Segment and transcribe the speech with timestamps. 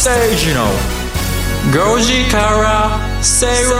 [0.00, 0.64] 吉崎誠二の
[1.94, 3.78] 5時から正論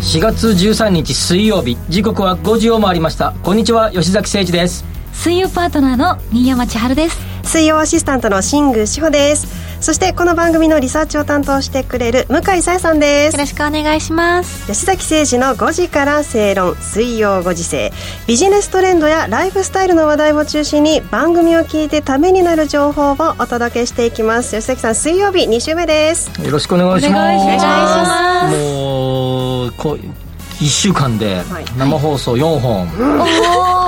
[0.00, 1.76] 4月13日水曜日。
[1.88, 3.34] 時刻は5時を回りました。
[3.42, 4.84] こんにちは吉崎誠二です。
[5.12, 7.18] 水曜パートナーの新山千春です。
[7.42, 9.48] 水曜アシスタントの新宮志保です
[9.82, 13.34] そしてこの番組のリサーチを担当してくれる向井沙耶さんです。
[13.34, 14.64] よろしくお願いします。
[14.68, 17.92] 吉崎誠二の5時から正論水曜5時制
[18.28, 24.50] ビジネストレンドやライフスタイルの話題を中心に番組を聞いてためになる情報をお届けしていきます。
[24.52, 26.30] 吉崎さん水曜日2週目です。
[26.40, 27.42] よろしくお願いします。
[27.42, 28.56] お願いします。
[28.56, 30.21] もうこう
[30.62, 31.42] 1週間で
[31.76, 32.86] 生放送4本、おお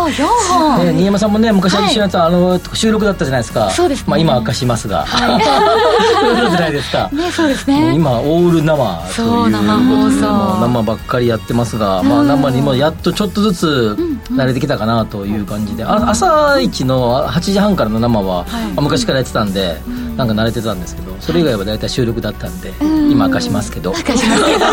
[0.08, 3.70] 4本、ね、新山さんもね昔は一緒にやった、あの収録だったじゃないですか。
[3.70, 4.04] そうですね。
[4.08, 5.28] まあ、今明かしますが、 そう
[6.30, 7.08] いうことじゃないですか。
[7.12, 7.94] ねそうですね。
[7.94, 8.76] 今オール生
[9.14, 10.56] ということでそう生放送。
[10.60, 13.96] 生ばっかりやってますが、まあ、生にもやっとちょっとずつ
[14.32, 18.44] 慣れてきたかなという感じで、あ朝一の8時半からの生は、ま
[18.76, 19.80] あ昔からやってたんで、
[20.16, 23.92] なんか慣れてたんですけどそれ以外は大体収録だったんで、今明かしますけど。
[23.96, 24.66] 明かしますけどね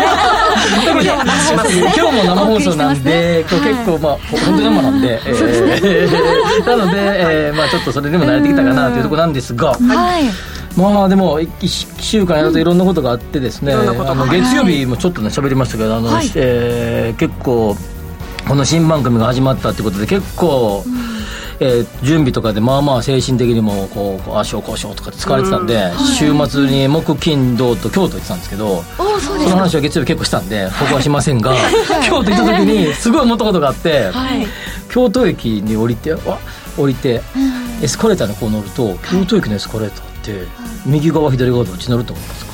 [1.95, 6.97] 今日も生放送なんで、今日結構まあ本当に生なんで、えーなので、
[7.47, 10.23] えーまあちょっとそれでも慣れてきたかなというところなんですが、はい。
[10.77, 16.31] まあでも1週間やるといろんなことがあってですね、あの月曜日もちょっとね喋りましたけど、あのはい。
[16.35, 17.75] えー結構
[18.47, 20.83] この新番組が始まったってことで結構、
[21.63, 28.83] えー準備とかでまあまあ精神的にもこうこうああしようこうしようとかって疲れてたんで、週末に木金土と京都行ってたんですけど、
[29.21, 31.53] その話は月曜日結構したんで ここはしませんが
[32.03, 34.47] 京都行った時にすごい思ったことがあって、はい。
[34.89, 36.39] 京都駅に降りてわ
[36.77, 37.21] 降りて、
[37.81, 40.47] エスカレーターにこう乗ると京都駅のエスカレーターって、
[40.85, 42.50] 右側左側どっち乗ると思いますか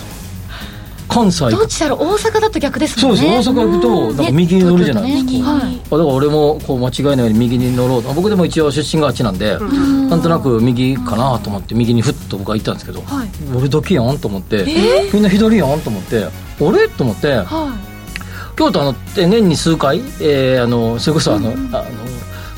[1.07, 3.21] 関西どっちだろう大阪だと逆ですそもね。
[3.25, 5.81] うんです大阪行くとなんか右に乗るじゃないですか、ねはい。
[5.85, 8.03] あだから俺もこう間違いないように右に乗ろう。
[8.03, 13.29] と僕でも一応出身があっちなんで、なんとなく右かなと思って右にふっと僕は行ったんですけど、はい。
[13.55, 14.65] 俺だけやんと思って、
[15.13, 16.29] みんな左やんと思ってあ
[16.71, 18.55] れと思って、はい。
[18.57, 21.85] 京都あのえ年に数回、えーあのそれこそあの,、あ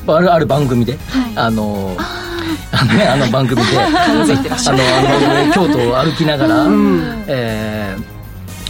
[0.06, 0.98] のあるある番組で、
[1.36, 1.94] あの
[2.72, 4.24] あのねあの番組で あのあ
[5.46, 6.66] の京都を歩きながら、
[7.26, 8.19] えー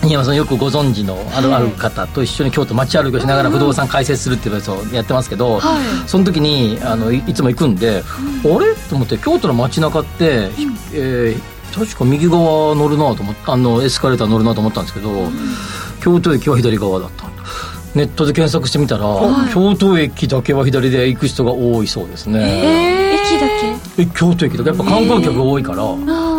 [0.02, 5.60] 新山さんよくご存知のあるある方と一緒に京都街歩きをしながら不動産開設するっていうやつをやってますけど、
[6.06, 8.74] その時にあのいいつも行くんで、あれ？
[8.88, 10.50] と思って京都の街中って、
[10.94, 11.40] えー
[11.70, 15.28] 確か右側乗るなと思ってあのエスカレーター乗るなと思ったんですけど、
[16.02, 17.29] 京都駅は左側だった
[17.94, 19.04] ネットで検索してみたら、
[19.52, 23.46] 京都駅だけは左で行く人が多いそうですね、駅だ
[23.96, 24.02] け？
[24.02, 25.78] え京都駅とかやっぱ観光客が多いから、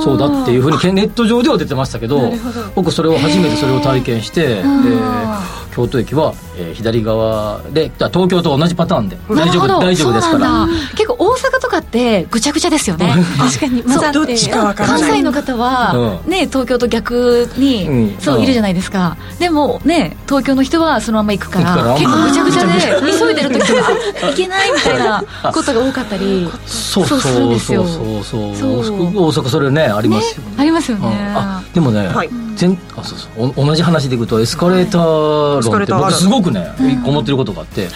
[0.01, 2.31] そうだっていうふうにけネット上では出てましたけど
[2.75, 10.67] 僕それを初めてそれを体験して、えー京都駅は、えー左側で東京と同じパターンで大丈夫大丈夫ですから。
[10.97, 11.30] 結構
[11.71, 13.13] かってぐちゃぐちゃですよね。
[13.39, 13.83] 確かに。
[13.87, 15.01] そうどっちかわからない。
[15.01, 18.15] 関西の方は、うね東京と逆に、うん。
[18.19, 18.43] そううん。
[18.43, 19.17] いるじゃないですか。
[19.39, 23.89] でもね東京の人はそのまま行くから行くから結構ぐちゃぐちゃでぐち 急いでる時は
[24.23, 26.49] あ 行けないみたいなことが多かったり。
[26.65, 28.55] そうそうそうそうそうそう。
[28.55, 29.01] そう。
[29.15, 31.37] 大阪それねありますよねありますよね、うん。
[31.37, 32.29] あでもね、はい
[32.61, 33.53] 全あそうそう。
[33.57, 36.67] お同じ話でいくとエスカレーター論って僕すごくね、
[37.03, 37.87] 思ってることがあって、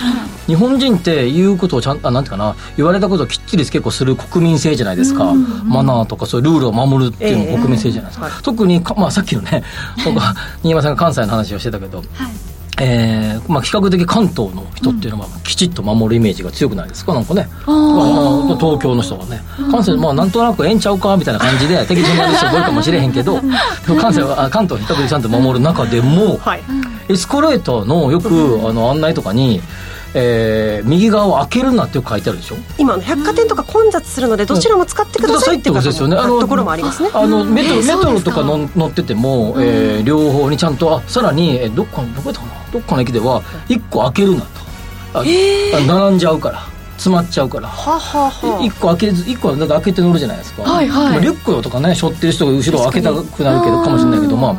[0.47, 5.33] 日本人って言うことをちゃんあなんていうかな言われたことをきっちり結構する国民性じゃないですか、
[5.63, 9.63] マナーとかそういうルールを守るっていうのも国民性じゃないですか、特にか、まあ、さっきのね
[10.63, 12.03] 新山さんが関西の話をしてたけど、
[12.77, 17.13] えーまあ、比較的関東の人っていうのはきちっと守るイメージが強くないですか？
[17.13, 17.47] なんかね。
[17.65, 19.41] あの東京の人はね。
[19.71, 21.15] 関西まあなんとなくええんちゃうか？
[21.15, 23.39] みたいな感じで適当にやる人も多いかもしれへんけど
[23.99, 26.61] 関西はあ関東は比較的ちゃんと守る中でも、はい。
[27.07, 28.27] エスカレーターのよく
[28.67, 29.61] あの案内とかに、
[30.17, 32.55] えー右側を開けるなってよく書いてあるでしょ？
[32.77, 37.09] 今百貨店とか混雑するのでどちらも使ってくださいっていうことですよねあのところもありますね。
[37.13, 42.71] あのメトロえーメトロとかの乗ってても、えー両方にちゃんとあさらに、えーどっかのどこやったかな？
[42.71, 44.47] どっかの駅では1個開けるなと。
[45.15, 45.23] あ、あ
[45.85, 46.61] 並んじゃうから。
[46.95, 47.67] 詰まっちゃうから。
[47.67, 48.61] ははは。
[48.61, 51.09] 1個開けず一個だけ開けて乗るじゃないですか、はいはい。
[51.11, 54.55] まあリュックとかね背負ってる人が後ろを開けたくなるけどかもしれないけどまあ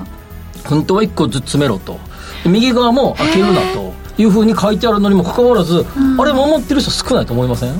[0.68, 1.98] 本当は1個ずつ詰めろと。
[2.44, 5.84] で右側も開けるなというふうに書いてあるのにもかかわらず、
[6.18, 7.74] あれ守ってる人少ないと思いません？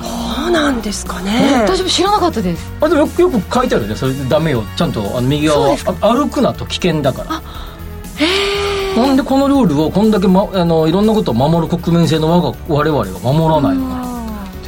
[0.00, 1.62] そうなんですかね。
[1.66, 2.72] 私も知らなかったです。
[2.80, 3.94] あでもよくよく書いてあるね。
[3.94, 4.62] それダメよ。
[4.76, 7.42] ちゃんとあの右側歩くなと危険だから。
[8.96, 13.97] なんでこのルールをこんだけ、ま、あのいろんなことを守る国民性の我が我々が守らないのか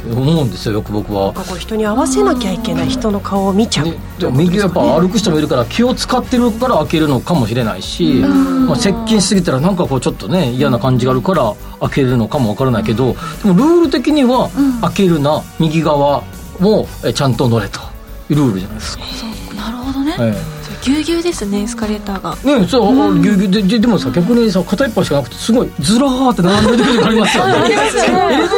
[0.09, 1.33] 思うんですよよく僕は。
[1.57, 14.49] 人に合わせなきゃいけない人の顔を見ちゃう、ね、でも右はやっぱ歩く人もいるから気を使ってるから開けるのかもしれないし、まあ、接近しすぎたらなんかこうちょっとね嫌な感じがあるから開けるのかもわからないけどでもルール的には
[14.81, 16.23] 開けるな右側
[16.59, 17.79] もえちゃんと乗れと
[18.29, 19.03] いうルールじゃないですか。
[19.55, 22.35] なるほどね、ええぎゅうぎゅうですねエスカレーターが。
[22.59, 27.53] ねそう、ぎゅうぎゅうでででもさ逆にさ片一方しかなくてすごいずらーって並んでる時とかありますよね。
[27.53, 27.81] エレベ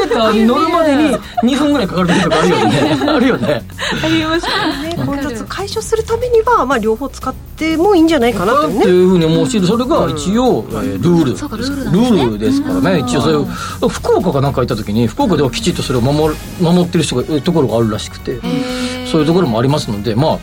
[0.05, 2.99] ーターに乗るまでに2分ぐらいかかる時とかあるよね。
[3.07, 3.63] あるよね。
[4.03, 4.47] あります
[4.83, 8.79] ね、混雑解消するためには、まあ、両方使ってもいいんじゃないかなとね。
[8.79, 11.37] っていうふうに思うしそれが一応、えールール。
[11.37, 12.23] そうかルールなんですね。
[12.23, 12.99] ルールですからね。
[12.99, 13.45] 一応それを
[13.89, 18.39] 福岡かなんか行った時に福岡ではきちっとそれを守る守ってる人がところがあるらしくて
[19.13, 20.39] そういうところもありますのでまあ、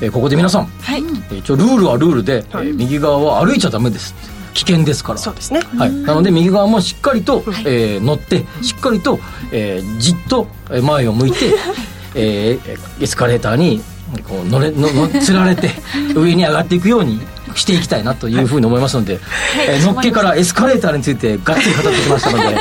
[0.00, 1.00] えーここで皆さん、はい。
[1.00, 4.14] えー一応ルールはルールで、えー右側は歩いちゃダメです。
[4.54, 5.18] 危険ですから。
[5.18, 5.60] そうですね。
[5.76, 9.18] はい、なので右側もしっかりと、えー乗ってしっかりと、
[9.52, 11.36] えーじっとえー前を向いて、
[12.16, 13.82] えーエスカレーターに
[14.26, 15.70] こう乗れののつられて
[16.16, 17.20] 上に上がっていくように
[17.54, 19.20] していきたいなというふうに思いますので、
[19.68, 22.56] えーのっけからエスカレーターについてがっつり語ってきましたので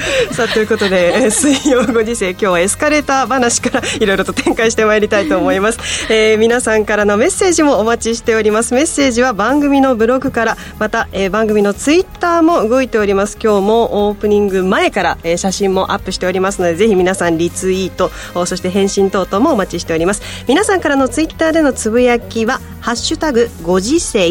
[0.32, 8.74] さあということで、えー水曜ご時世今日はエスカレーター話からいろいろと展開してまいりたいと思います、えー皆さんからのメッセージもお待ちしております。
[8.74, 13.38] メッセージは番組のブログからまた、えー番組のツイッターも動いております。
[13.42, 20.22] 今日もオープニング前から、えー写真もアップしておりますのでぜひ皆さんリツイートそして返信等々もお待ちしております。
[20.48, 24.28] 皆さんからのツイッターでのつぶやきはハッシュタグご時世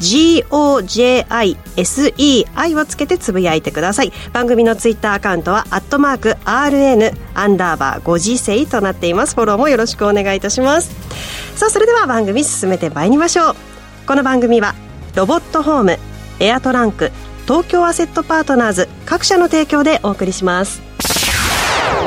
[0.00, 1.56] GOJISEI
[2.80, 4.12] をつけてつぶやいてください。
[4.32, 9.34] 番組のツイッターアカウントはアットマーク RN アンダーバーご時世となっています。
[9.34, 10.90] フォローもよろしくお願いいたします。
[11.56, 13.56] さあそれでは番組進めてまいりましょう。
[14.06, 14.74] この番組は
[15.14, 15.98] ロボットホーム
[16.38, 17.10] エアトランク
[17.46, 20.80] 東京アセットパートナーズ各社の提供でお送りします。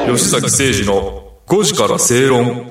[0.08, 2.70] 吉崎誠二の5時から正論。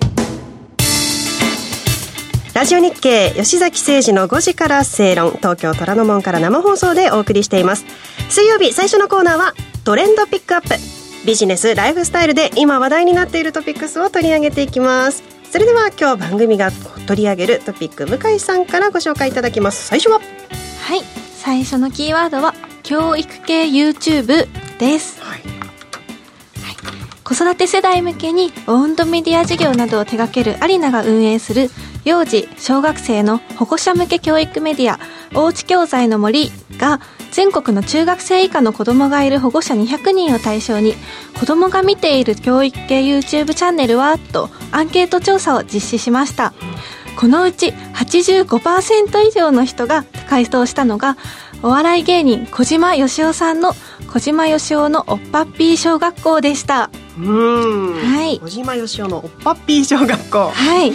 [2.55, 7.87] ラジオ日経吉崎誠二の5時から正論東京虎ノ門から生放送でお送りしています。
[8.29, 10.69] 水曜日最初のコーナーはトレンドピックアップ。
[11.27, 15.25] ビジネスライフスタイルで今話題になっているトピックスを取り上げていきます。
[15.51, 16.71] それでは今日番組が
[17.07, 19.89] 取り上げるトピック向井さんからご紹介いただきます。
[19.89, 21.01] 最初ははい。
[21.37, 24.49] 最初のキーワードは教育系 YouTube
[24.79, 25.62] です、はい
[27.33, 31.71] 子育て世代向けにオウンドメディア事業などを手掛けるアリナが運営する
[32.05, 34.99] 幼児小学生の保護者向け教育メディア。
[35.35, 37.01] おうち教材の森が
[37.31, 40.95] 全国の中学生以下の子供がいる保護者200人を対象に
[41.41, 46.53] 子供が見ている教育系 YouTube チャンネルはとアンケート調査を実施しました。
[47.17, 51.17] このうち85%以上の人が回答したのが
[51.65, 53.73] お笑い芸人小島よしおさんの
[54.13, 56.91] 小島よしおのおっぱっぴー小学校でした。
[57.17, 57.95] うん。
[57.95, 58.41] はい。
[58.41, 60.51] 小島よしおのおっぱっぴー小学校。
[60.51, 60.93] はい。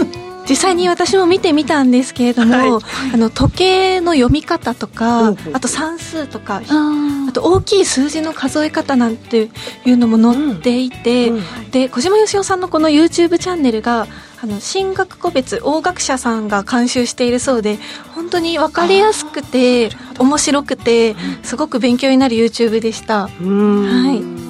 [0.48, 3.14] 実際に私も見てみたんですけれども、はい。
[3.14, 9.48] あの時計の読み方とか、あと算数とかああと大きい数字の数え方なんて
[9.86, 11.36] いうのも載っていて、うん。
[11.38, 14.06] うで小島よしおさんのこの YouTube チャンネルが
[14.42, 17.78] あの進学個別大学者さんが監修しているそうで
[18.14, 23.28] 本当に分かりやすくて面白くてすごく勉強になる YouTube でした。
[23.40, 23.84] うん。
[23.84, 24.40] はい。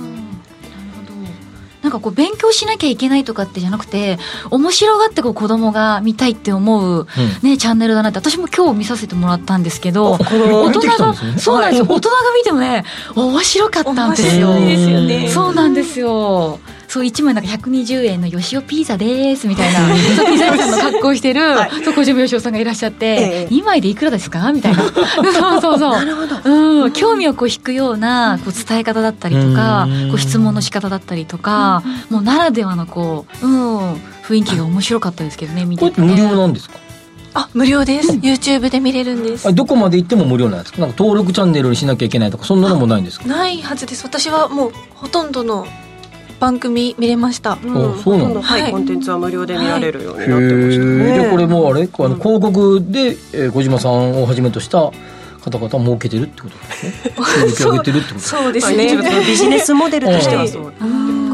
[1.83, 4.19] なんかこう勉強しなきゃいけないとかってじゃなくて
[4.51, 7.07] 面白がってこう子供が見たいって思う、
[7.43, 11.87] ね、チャンネルだなって私も今日見させてもらったんですけど大人がそうなんですよ。
[11.89, 12.85] 大人が見てもね
[13.17, 14.51] 面白かったんですよ。
[14.51, 15.29] 面白いですよね。
[15.31, 21.85] そうなんですよそう1枚なんか120円の吉尾ピザですみたいなそうピザ屋さんの格好してる、はい。
[21.85, 23.55] そう小島よしおさんがいらっしゃって、ええ。
[23.55, 24.83] 2枚でいくらですかみたいな。
[25.33, 25.91] そうそうそう。
[25.93, 30.09] なるほど、うん、興味をこう引くようなこう伝え方だったりとかうん。
[30.09, 33.79] こう質問の仕方だったりとか、もうならではのこう、うん、
[34.27, 36.75] 雰囲気が面白かったですけどね見てて、ね、無料なんですか？
[37.35, 39.47] あ無料です、YouTube で見れるんです。
[39.47, 40.81] あどこまで行っても無料なんですか？
[40.81, 43.27] なんか登録チャンネルにしなきゃいけないとかそんなのもないんですか？
[43.29, 44.03] ないはずです。
[44.05, 45.69] 私はもうほとんどの
[46.41, 47.59] 番組見れました。
[47.63, 47.93] うん。
[47.93, 48.73] あそうなはい、はい。
[48.73, 57.15] コンテンツは無料で見られるようになってましたね、へえじゃあこれもうあれあの広告で、えー小島さんをはじめとした方々は儲けてるってことですね。
[57.37, 60.73] 収益上げてるってことそうでまあ YouTube のビジネスモデルとしてはそう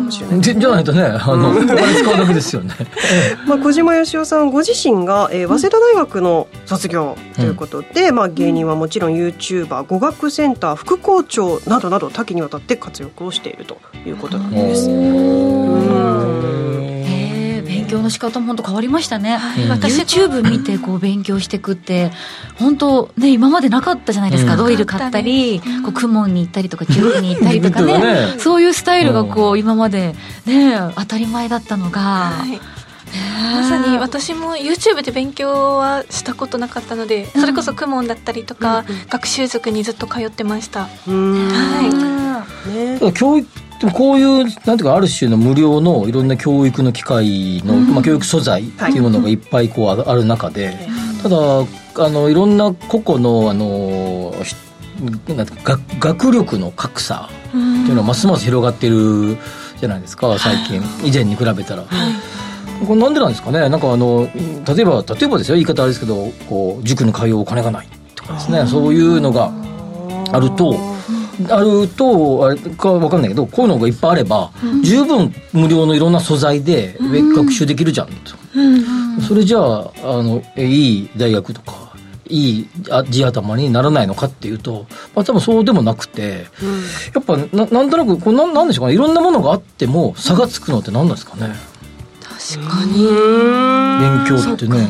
[0.07, 0.41] もしれない。
[0.41, 2.75] でじゃないとねあの使うだけですよね。
[3.47, 14.91] まあ、小島よしおさんご自身が、えー早稲田大学の卒業ということで、まあ、芸人はもちろん YouTuber 語学センター副校長などなど多岐にわたって活躍をしているということなんです。
[14.91, 15.86] うん
[17.87, 19.65] 勉強のの仕方も本当変わりましたね、はい。
[19.65, 19.71] うん。
[19.71, 22.11] 私 YouTube 見てこう 勉強していくって
[22.57, 24.59] 本当ね今までなかったじゃないですか、うん。
[24.59, 27.99] ドリル買ったり、うんこうクモンに行ったりとかキュウリに行ったりとかね。
[27.99, 30.15] ね そういうスタイルがこう今まで
[30.47, 32.61] ね当たり前だったのが、はい。
[33.55, 40.89] まさに私も YouTube で勉強はしたことなかったのでそれこそクモンだったりとか、学習塾にずっと通ってました。
[41.07, 41.49] うん。
[41.49, 42.99] はね。
[42.99, 50.79] ただ教育でもこういうなんていうかある種の無料のいろんな教育の機会の、まあ、教育素材っていうものがいっぱいこうある中で、
[51.23, 54.57] ただあのいろんな個々のあのし
[55.29, 59.37] なんていうか学学力の格差っていうのはますます広がってる
[59.79, 60.81] じゃないですか最近。
[61.05, 61.85] 以前に比べたら。
[62.87, 63.69] これなんでなんですかね？
[63.69, 68.67] なんかあの例えば例えばですよ言い方あれですけどこう塾に通うお金がないとかですね。
[68.67, 69.51] そういうのが
[70.33, 70.96] あると
[71.51, 74.51] あるとあれかわかんないけどこういうのがいっぱいあれば、
[74.83, 76.97] 十分無料のいろんな素材で
[77.35, 78.15] 学習できるじゃんと、
[79.27, 81.95] それじゃああのえいい大学とか
[82.29, 86.47] いいあ地頭にならないのかっていうと、まあ、多分そうでもなくて、
[87.15, 91.55] やっぱななんとなくこうなんなんでしょうかねいろんなものがあっても差がつくのって何なんですかね。
[92.23, 93.05] 確かに。
[93.99, 94.87] 勉強ってね。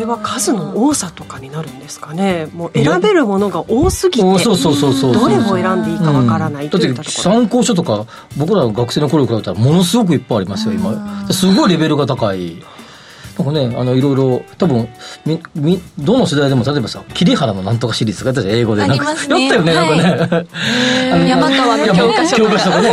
[0.00, 2.48] れは数の多さとかになるんですかね。
[2.52, 6.70] もう選べるものが多すぎておそうそうそうそうどれを選んでいいかわからないうん。
[6.70, 11.32] だって参考書とか僕ら学生の頃に比べたらものすごくいっぱいありますよ今。
[11.32, 12.62] すごいレベルが高い。
[13.38, 14.86] なんかねあのいろいろ多分
[15.24, 18.86] みみどの世代でも例えばさ桐原のなんとかシリーズがあったじゃん英語で。
[18.86, 19.48] なんかね。
[19.48, 20.46] やったよね、なんかね。
[21.12, 22.50] あの山川の教科書とか。
[22.50, 22.90] 教科書とかね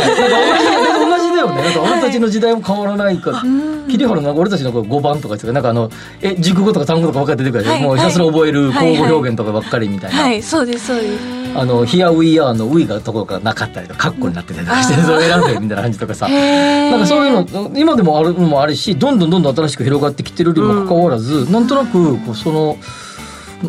[1.38, 1.62] だよね。
[1.62, 3.42] なんか俺たちの時代も変わらないから。
[3.88, 5.90] 桐原のなんか俺たちの5番とか言ってたなんかあの
[6.20, 10.42] え熟語とか単語とかばっかり出てくるから、はいもうひたすら覚えるはい口語表現とかばっかりみたいな、はい。
[10.42, 11.38] そうですそうです。
[11.54, 16.28] あの、Here we are の we がところがなかったりとか、カッコになってたりとかして、それ選んでみたいな感じとかさ。
[16.28, 22.76] なんかそういうの、今でもあるのもあるし、どんどんどんどん新しく広がってきてるにもかかわらず、なんとなく、こう、その、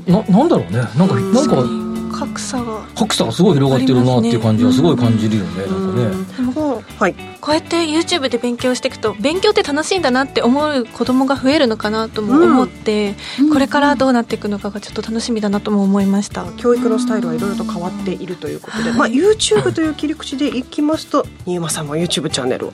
[0.07, 0.79] な、なんだろうね。
[0.97, 5.65] なんか、なんか、格差が格差がすごい広がってるなっていう感じはすごい感じるよね。
[5.65, 6.38] なんかね。
[6.51, 7.15] もうはい。
[7.41, 13.15] こうやって YouTube で勉強していくと勉強って楽しいんだなって思う子供が増えるのかなとも思って、
[13.51, 22.73] これからどうなっていくのかがちょっと楽しみだなとも思いました、教育のスタイルはいろいろと変わっているということで、まあ、YouTube という切り口でいきますと新山さんも YouTube チャンネルを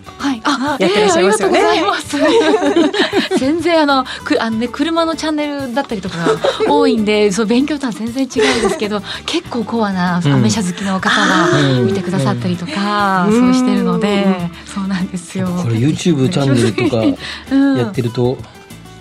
[0.80, 1.60] やってらっしゃいますよね。
[1.60, 3.40] えーありがとうございます。
[3.40, 10.34] 全然あのくあの、ね、車のチャンネルだったりとかが多いんで そう勉強とは全然違うんですけど結構コアなうん。
[10.34, 15.48] アメ車好きの方が見てくださったりとか、そうしてるので、そうなんですよ。
[15.48, 17.04] これ YouTube チャンネルとか
[17.52, 17.78] うん。
[17.78, 18.38] やってると、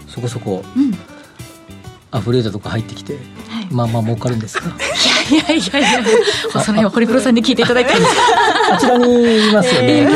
[0.09, 0.97] そこそこうん。
[2.15, 3.19] アフとか入ってきて、
[3.73, 4.71] まあまあ儲かるんですか
[5.31, 6.05] いやいやいや
[6.51, 7.93] その辺はホリプロさんに聞いていただいて
[8.73, 10.09] あちらにいますよね。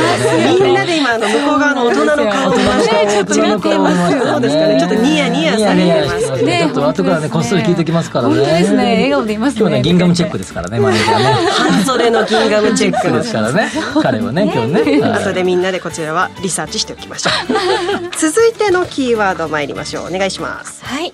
[0.60, 13.70] みんなで今あの向こう側の大人の顔を大人の顔ちょっと見てますよどうですかねちょっとニヤニヤされてますけどねちょっと後からねこっそり聞いてきますからね本当ですね笑顔でいますね今日ねギンガムチェックですからね半袖のギンガムチェックですからね
[14.02, 21.12] 彼はね今日ね後でみんなでこちらはリサーチしておきましょう続いてのキーワード参りましょうお願いしますはい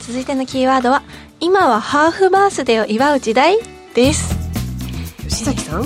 [0.00, 1.02] 続いてのキーワードは
[1.40, 3.58] 今はハーフバースデーを祝う時代
[3.94, 4.34] です。
[5.28, 5.84] 吉崎さん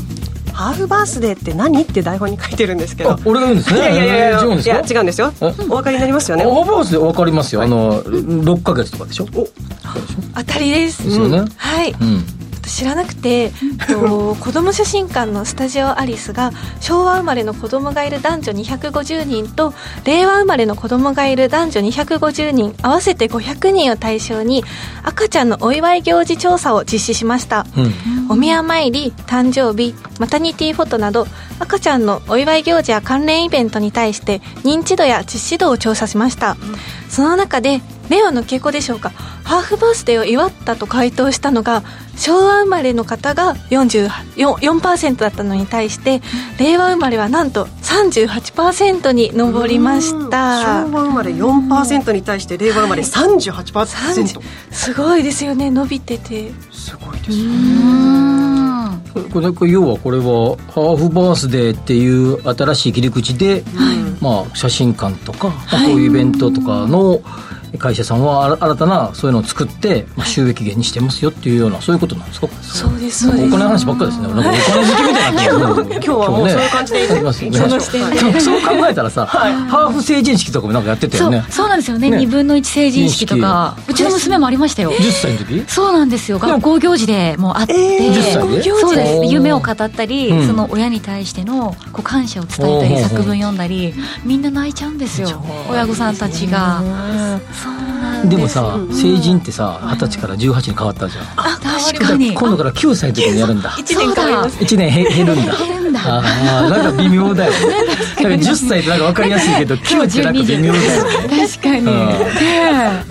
[0.53, 3.13] ハーフバースデーって何って台本に書いてるんですけど。
[3.13, 3.81] あ俺が言うんですね。
[3.81, 4.75] いやいやいやいや違うんですか？
[4.75, 5.33] いや違うんですよ。
[5.41, 5.47] え？
[5.47, 6.45] お分かりになりますよね。
[6.47, 7.63] ハーフバースデー分かりますよ。
[7.63, 9.25] あの6ヶ月とかでしょ？
[9.35, 9.49] お。
[10.37, 11.05] 当たりです。
[11.05, 11.45] ですよね。
[11.57, 11.93] はい。
[11.93, 12.25] うん
[12.71, 13.53] 知らなくて、
[13.89, 19.75] と 子供写真館のスタジオアリスが昭和生まれの子供がいる男女250人と
[20.05, 24.65] 令和生まれの子供がいる男女250人合わせて500人を対象に
[25.03, 27.93] 赤ちゃんのお祝い行事調査を実施しました、うん。
[28.31, 31.27] お宮参り誕生日マタニティフォトなど
[31.59, 36.57] 赤ちゃんのお祝い行事や関連イベントに対して認知度や実施度を調査しました、
[37.09, 39.11] その中で令和の傾向でしょうか。
[39.45, 41.83] ハーフバースデーを祝ったと回答したのが
[42.17, 44.11] 昭和生まれの方が44
[44.57, 46.21] 4%だったのに対して
[46.59, 50.85] 令和生まれはなんと38%に上りました。
[50.87, 54.41] 昭和生まれ4%に対して令和生まれ38%
[54.71, 56.53] すごいですよね伸びてて。
[56.71, 58.61] すごいですね。
[59.33, 63.65] これこれ要はこれはハーフバースデーっていう新しい切り口で、
[64.21, 67.21] まあ、写真館とか、まあこういうイベントとかの、
[67.79, 72.49] 会社さんは新たなそういうのを作って、まあ、収益源にしてますよっていうようなそういうことなんですか？
[72.63, 74.29] そうですお金の話ばっかりですね。
[74.29, 77.45] なんかお金好きみたいな 今日はもうそういう感じでいます。
[77.45, 78.41] よね。
[78.41, 81.45] そう考えたらさ、 ハーフ成人式とかもなんかやってたそうよね。
[81.51, 82.11] そうなんですよね。
[82.11, 82.19] ね。
[82.19, 83.77] 2分の1成人式とか。
[83.89, 84.93] うちの娘もありましたよ。
[84.93, 85.65] 10歳の時？
[85.69, 86.39] そうなんですよ。
[86.39, 88.71] 学校行事でもうあって、えー10歳で？
[88.81, 89.33] そうです。
[89.33, 90.47] 夢を語ったり、うん。
[90.47, 95.43] その親に対してのこう感謝を伝えたり作文読んだりみんな泣いちゃうんですよ。
[95.71, 96.83] 親御さんたちが
[98.25, 101.25] でもさ成人ってさ二十歳から18に変わったじゃん。
[101.37, 102.35] あ確かに。
[102.35, 103.71] 今度から9歳の時にやるんだ。
[103.71, 104.59] 1年変わります。
[104.59, 105.57] 1年へ減るんだ。
[105.57, 106.01] 減るんだ。
[106.05, 106.23] あ
[106.67, 107.59] あなんか微妙だよね。
[108.17, 111.49] だから10歳ってなんか分かりやすいけど9ってなんか微妙だよね。
[111.49, 111.81] 確かに、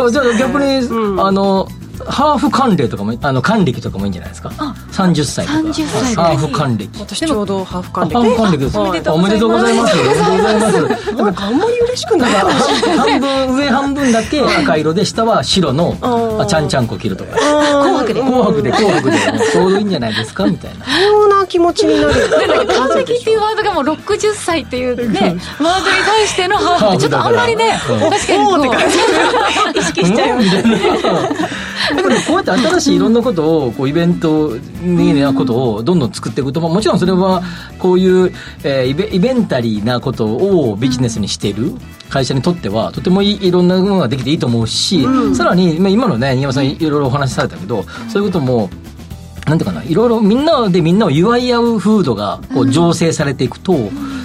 [0.07, 1.25] うじゃあ逆に、うん。
[1.25, 1.67] あの
[2.07, 4.51] ハーフ還暦とかもあの還暦とかもいいんじゃないですか？
[4.57, 5.59] あ30歳とか。
[5.59, 6.89] 30歳ハーフ還暦。
[6.99, 8.15] 私ちょうどハーフあ還暦。
[8.15, 8.57] ハーフ還暦。
[8.57, 9.97] ですおおめでとうございます。
[9.97, 11.13] おめでとうございます。
[11.13, 15.95] なんかあんまり嬉しくない半分上半分だけ赤色で下は白の
[16.47, 17.37] ちゃんちゃんこ着るとか。
[17.37, 19.17] 紅白で紅白で紅白で
[19.51, 20.85] ちょうどいいんじゃないですかみたいな。
[20.85, 22.13] 微妙な気持ちになる
[22.67, 27.35] 還暦っていうワードがもう60歳っていうねワードに対してのハーフってちょっとあん。
[27.35, 28.09] まりねうん。
[28.09, 28.55] 確かにこ
[29.75, 33.13] う意識しちゃいましただからこうやって新しいいろん。
[33.13, 35.99] なことをこうイベント的なことをどん。
[35.99, 36.13] どん。
[36.13, 36.99] 作っていくと、まあ、もちろん。
[36.99, 37.41] それは
[37.79, 41.71] こういう、えーイベイベンタリーなことをビジネスにしている
[42.09, 43.67] 会社にとってはとてもいいいろん。
[43.69, 46.67] なものができていいと思うし、さらに、まあ、今のね新山さん。
[46.69, 48.69] いろいろお話しされたけどそういうことも
[49.45, 53.73] なんていうかないろいろみんなでみんなを祝い合う風土がこう醸成されていくと、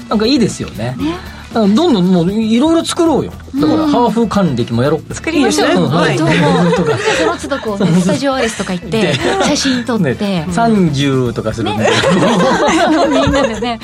[0.08, 0.96] なんかいいですよね。
[0.98, 3.32] だからどんどんもういろいろ作ろうよ。
[3.54, 5.14] だからハーフ還暦もやろう。
[5.14, 5.74] 作りましょう。
[5.74, 11.86] どうも その都度こうねスタジオアリスとか行って写真撮って、ね、30とかするんで、
[13.08, 13.78] みんなでね。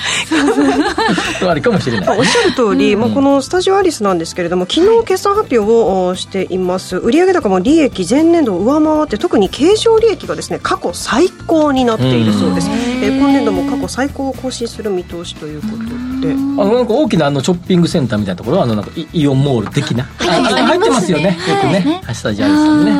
[1.49, 2.19] あれかもしれない。
[2.19, 6.97] おっしゃる通り、まあ、このスタジオアリスなんですけれども昨日決算発表をおしています。
[6.97, 12.75] 売上高も利益前年度を上回って特に経常利益がですね過去最高になっているそうです、うん。
[13.05, 20.05] えー今年度も過去最高を更新する見通しということであのなんか大きなあのショッピングセンターみたいなところあのなんかイイオンモール的な。
[20.05, 21.37] 入ってますよね。
[21.49, 22.01] よくね。
[22.05, 22.15] はい。
[22.15, 22.91] スタジオアリスさんね、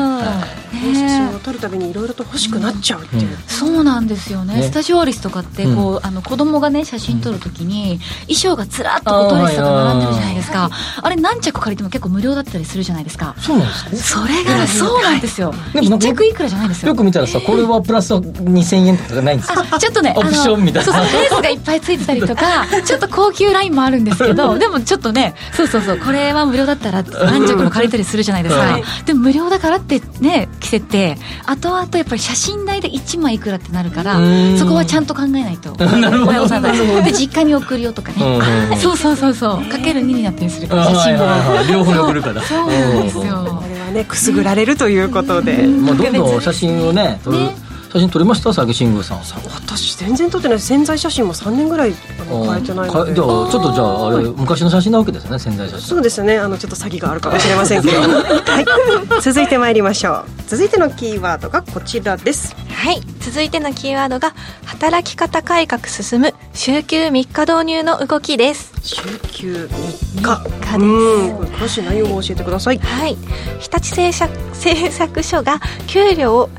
[0.93, 4.55] 写真を撮るたびにいろいろと欲しくなっちゃうっていう、そうなんですよね。
[4.55, 4.63] ね。
[4.63, 10.69] スタジオアリスとかってこう、あの子供がね写真撮るときに衣装がずらっとドレスとか並んでるじゃないですか。
[11.01, 13.35] あれ何着借りても結構無料だったりするじゃないですか。
[13.37, 15.53] そうなんですそれがそうなんですよ。
[15.73, 16.93] でもなんか一着いくらじゃないんですねよ。
[16.93, 19.65] よく見たらさこれはプラス2000円とかがないんですか？
[19.71, 20.93] あちょっとねオプションみたいな。
[20.93, 28.83] そうそうレースがいっぱいついてたりとかちょっと高級ラインもあるんですけど でもちょっとねそうそうそうこれは無料だったら 何着も借りたりするじゃないですか、はい。
[29.05, 34.57] でも無料だからってね着せて後々やっぱり写真代で1枚いくらってなるからうん。
[34.57, 35.75] そこはちゃんと考えないと。
[35.79, 39.71] 親御さんたちで実家に送るよとかね、そうそうそうそう。
[39.71, 41.09] かける2になったりするから写真は。
[41.09, 41.67] いはいがはい。
[41.67, 42.41] 両方に送るから。
[42.43, 43.23] そうなんですよ。
[43.23, 47.37] これはねくすぐられるということで、まあ、どんどん写真をね撮る。
[47.37, 48.45] ね写真撮りました？
[48.51, 49.19] 佐々木慎吾さん。
[49.19, 50.59] 私全然撮ってない。
[50.59, 53.11] 潜在写真も3年ぐらいあの変えてないので。
[53.11, 55.87] かじゃあちょっとじゃああれ昔の写真なわけですね潜在写真。
[55.87, 56.37] そうですね。
[56.39, 60.25] あのちょっと詐欺があるかもしれませんけど、 はい、続いて参りましょう。
[60.47, 62.55] 続いてのキーワードがこちらです。
[62.73, 63.01] はい。
[63.19, 64.33] 続いてのキーワードが
[64.65, 68.71] 働き方改革進む週休3日導入の動きです。
[68.81, 68.95] 週
[69.31, 70.41] 休3日。
[70.61, 70.85] 日です。
[70.85, 71.35] うん。
[71.35, 72.79] これ詳しい内容を教えてください。
[72.79, 73.17] はい。
[73.59, 76.49] 日立製作 製作所が給料を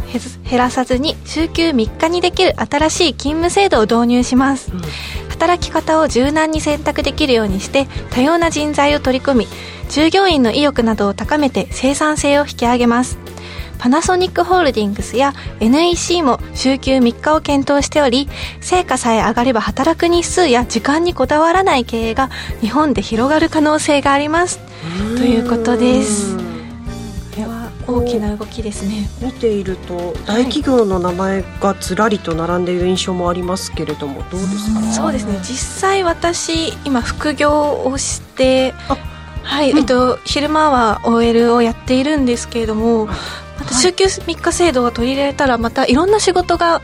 [0.49, 4.73] 減らさずに週休3日にできる新しい勤務制度を導入します、
[5.29, 9.49] 働き方を柔軟に選択できるようにして多様な人材を取り込み
[9.89, 13.19] 従業員の意欲などを高めて生産性を引き上げます。
[13.79, 18.29] パナソニックホールディングスや NEC も週休3日を検討しており
[18.61, 22.31] 成果さえ上がれば働く日数や時間にこだわらない経営が
[22.61, 24.61] 日本で広がる可能性があります。
[25.17, 26.52] ということです
[27.97, 29.09] 大きな動きですね。
[29.21, 34.81] 見ていると大企業の名前がずらりと並んでいる印象もありますけれどもどうですか？
[34.93, 35.39] そうですね。
[35.43, 38.97] 実際私今副業をしてあ。
[39.45, 43.15] はい、えっと昼間は OL をやっているんですけれどもま
[43.67, 46.81] た週休3日制度が取り入れられたらまたいろんな仕事が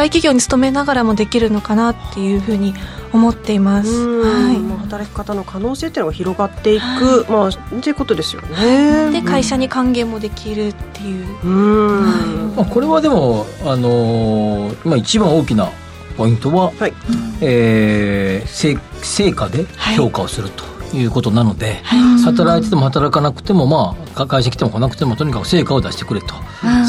[0.00, 2.72] 大企業に勤めながらもできるのかなっていうふうに
[3.12, 3.90] 思っています。
[3.90, 4.54] うん。
[4.54, 9.10] はまあ働き方の可能性っていうのが広がっていく、まあっていうことですよね。
[9.10, 15.68] い、で会社に還元もできるっていう、うん、まあ、これはでも、あのーまあ、一番大きな
[16.16, 16.94] ポイントは、はい。
[17.42, 19.66] えー成成果で
[19.98, 20.64] 評価をすると。
[20.64, 20.66] い
[21.04, 22.00] うことなので、はい。
[22.22, 26.34] 働いてても働かなくても、まあ、か会社来ても来なくてもとにかく成果を出してくれと。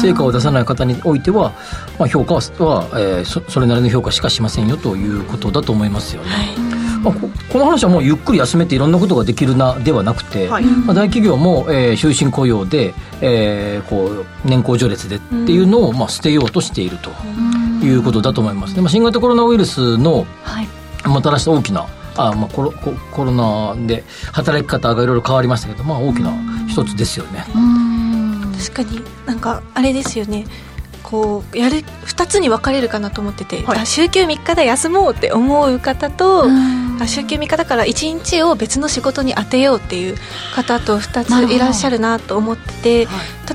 [0.00, 1.52] 成果を出さない方においては、
[1.98, 6.28] まあ、評価は、はえーそそれなりの評価しかしませんよということだと思いますよね。
[7.02, 10.64] まあ、ここの話はもうゆっくり休めていろんなことができるなではなくて、はい。
[10.64, 17.10] まあ、大企業も、えー終身雇用で、えーこう年功序列でっていうのを、まあ、捨てようとしていると
[17.84, 18.74] いうことだと思います。
[18.74, 20.68] でまあ、新型コロナウイルスのはい。
[21.08, 26.32] もたらした大きなあ、まあ、コロココロナで働き方がいろいろ変わりましたけど、まあ、大きな
[26.68, 27.44] 一つですよね。
[28.58, 29.02] 確かに。
[29.26, 30.44] なんかあれですよね。
[31.12, 33.78] こうやる2つに分かれるかなと思ってて、はい。
[33.80, 36.48] あ週休3日で休もうって思う方と、
[37.06, 40.16] 週休3日だから1日を別の仕事に当てようっていう
[40.54, 43.08] 方と2なるほどついらっしゃるなと思ってて、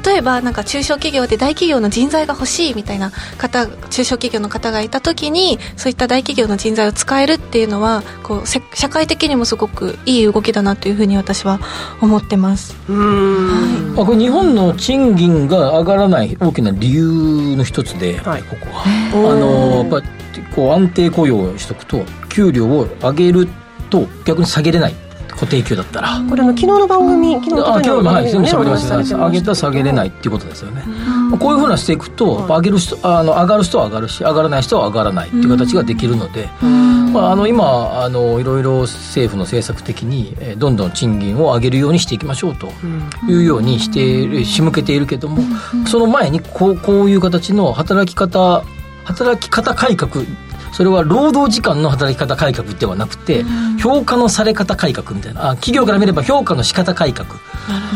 [0.03, 11.59] 例えばなんか中小企業で大企業の人材が欲しいみたいな方中小企業の方がいた時にそういった大企業の人材を使えるっていうのはこうせ社会的にもすごくいい動きだなというふうに私は
[12.01, 12.75] 思ってます。
[12.87, 18.43] うーんまあ、これ日本の賃金が上がらない大きな理由の一つで、はい。
[18.43, 18.83] ここは。
[19.13, 20.07] あのやっぱ
[20.55, 23.47] こう安定雇用をしとくと給料を上げる
[23.89, 24.93] と逆に下げれない。
[25.29, 26.19] 固定給だったら。
[26.27, 30.83] これあの昨日の番組昨日のあ今日もはい、番組で喋りました上げたら下げれないっていうことですよね。
[31.39, 36.49] こういうふうなしていくと、上げる人あの上がる人は上がるし上がらない人は上がらないっていう形ができるので、
[37.13, 42.71] まあ、あの今あのいろいろ政府の政策的にえーどんどん賃金を上げるようにしていきましょうと
[43.27, 45.43] いうようにしている仕向けているけども、
[45.87, 48.63] その前にこうこういう形の働き方
[49.03, 50.25] 働き方改革
[50.73, 53.43] それは労働時間の働き方改革ではなくて、
[53.79, 57.39] 評価のされ方改革みたいなあ企業から見れば評価の仕方改革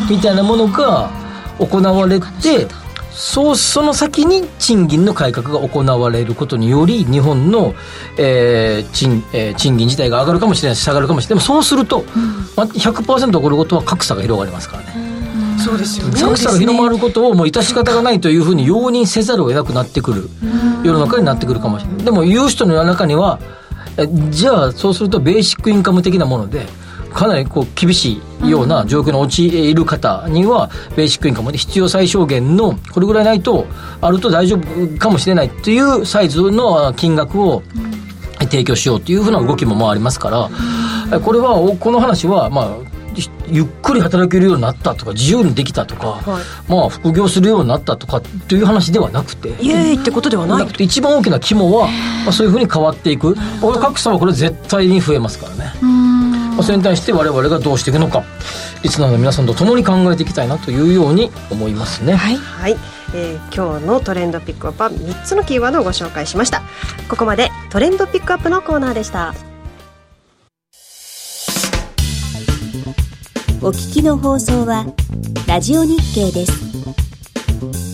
[0.09, 1.11] みたいなものが
[1.59, 2.67] 行われて
[3.11, 7.73] そうその先に賃金の改革が行われることにより日本の、
[8.17, 11.43] えー賃えー賃金自体が上がるかもしれないし下がるかもしれない。
[11.43, 12.03] でもそうすると、
[12.55, 15.57] まあ、100%起こることは格差が広がりますからね。
[15.63, 16.19] そうですよね。
[16.19, 20.29] 格差が広まることをもう致し方がないというふうに容認せざるを得なくなってくる。
[20.83, 22.05] 世の中になってくるかもしれない。
[22.05, 23.39] でも言う人の中には
[23.97, 26.65] えじゃあそうするとベーシックインカム的なもので
[27.13, 33.67] かなりこう厳しいような状況に陥る方にはベーシックインカムで必要最小限のこれぐらいないと
[34.01, 37.63] あると大丈夫かもしれないっていうサイズの金額を
[38.39, 40.49] 提供しようというふうな動きもまあありますか
[41.11, 42.77] ら、これはおこの話はまあ
[43.13, 46.71] ひゆっくり働けるようになったとか自由にできたとか、はい。
[46.71, 49.49] まあ副業するようになったとかっていう話ではなくて。
[49.61, 51.87] イエーイってことではなない一番大きな肝は、
[52.23, 53.35] まあ、そういうふうに変わっていく。
[53.59, 55.73] これ格差はこれ絶対に増えますからね、
[56.61, 58.23] まあ、それに対して我々がどうしていくのか
[58.83, 62.37] リスナーの皆さんと共に考えていきたいなというように思いますね、はい。
[62.37, 62.77] はい、
[63.15, 66.61] えー今日のトレンドピックアップは3つのキーワードをご紹介しました。
[67.09, 69.33] ここまでトレンドピックアップのコーナーでした。
[73.63, 74.85] お聞きの放送は
[75.47, 77.90] ラジオ日経です。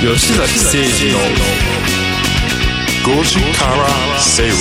[0.00, 1.18] 吉崎誠二の
[3.20, 4.54] 5時から正論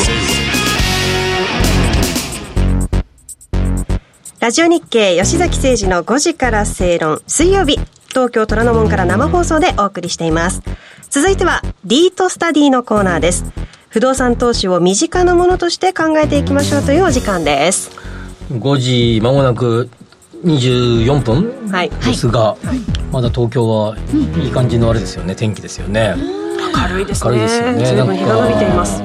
[4.40, 10.64] ラジオ日経吉崎誠二の5時から正論水曜日東京虎ノ門から生放送でお送りしています。
[11.12, 13.46] 続いてはリートスタディのコーナーです。
[13.90, 17.92] 不動産投資を身近なものとして考えていきましょうというお時間です。
[18.52, 19.92] 5時まもなく
[20.44, 21.90] 24分はい。
[21.90, 22.56] ですが、
[23.12, 23.96] まだ東京は
[24.38, 27.86] いい感じのあれですよね天気ですよね、明るいです明るいですよね。
[27.86, 29.02] 随分日が伸びています。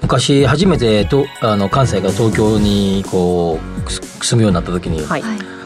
[0.00, 5.57] 昔初めてとあの関西から東京にこう住むようになった時に、はい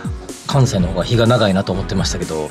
[0.53, 2.51] 関西の方が日が長いなと思ってましたけど、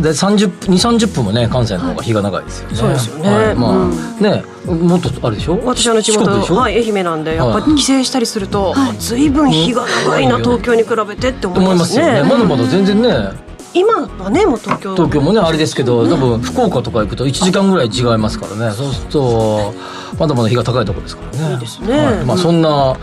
[0.00, 3.30] で30 2 3 0分もね関西の方が日が長いですよね、そうですよね。
[3.30, 3.90] はいまあ、うん。
[4.20, 5.58] ねもっとあれでしょ？
[5.64, 9.30] 私の地元はい、愛媛なんでやっぱり帰省したりすると、ずい。
[9.30, 10.42] ぶん日が長いな、うん。
[10.42, 11.78] 東京に比べてって思いいまね。
[11.78, 12.22] ますすよね。
[12.22, 13.48] まだまだ全然ね。
[13.74, 14.94] 今はねもう東京。
[14.96, 18.74] 東京もねあれですけど多分福岡とか行くと1時間ぐらい違いますからね。
[18.74, 19.74] そうすると
[20.18, 21.52] まだまだ日が高いところですからね。
[21.52, 21.98] いいですね。
[21.98, 22.24] はい。
[22.24, 22.96] まあ、そんな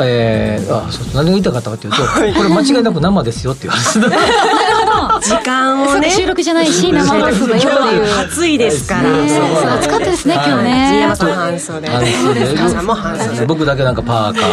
[0.00, 9.02] えー、あそう何が言いたかったかというと、これ間違いなく生ですよって言われて時間をね収録じゃないし生放送今日暑いですから。
[9.02, 11.88] ねそう暑かったですね今日神ね山さん半袖。
[11.88, 12.56] 半袖。
[12.56, 14.46] 母さんも半袖僕だけなんかパーカ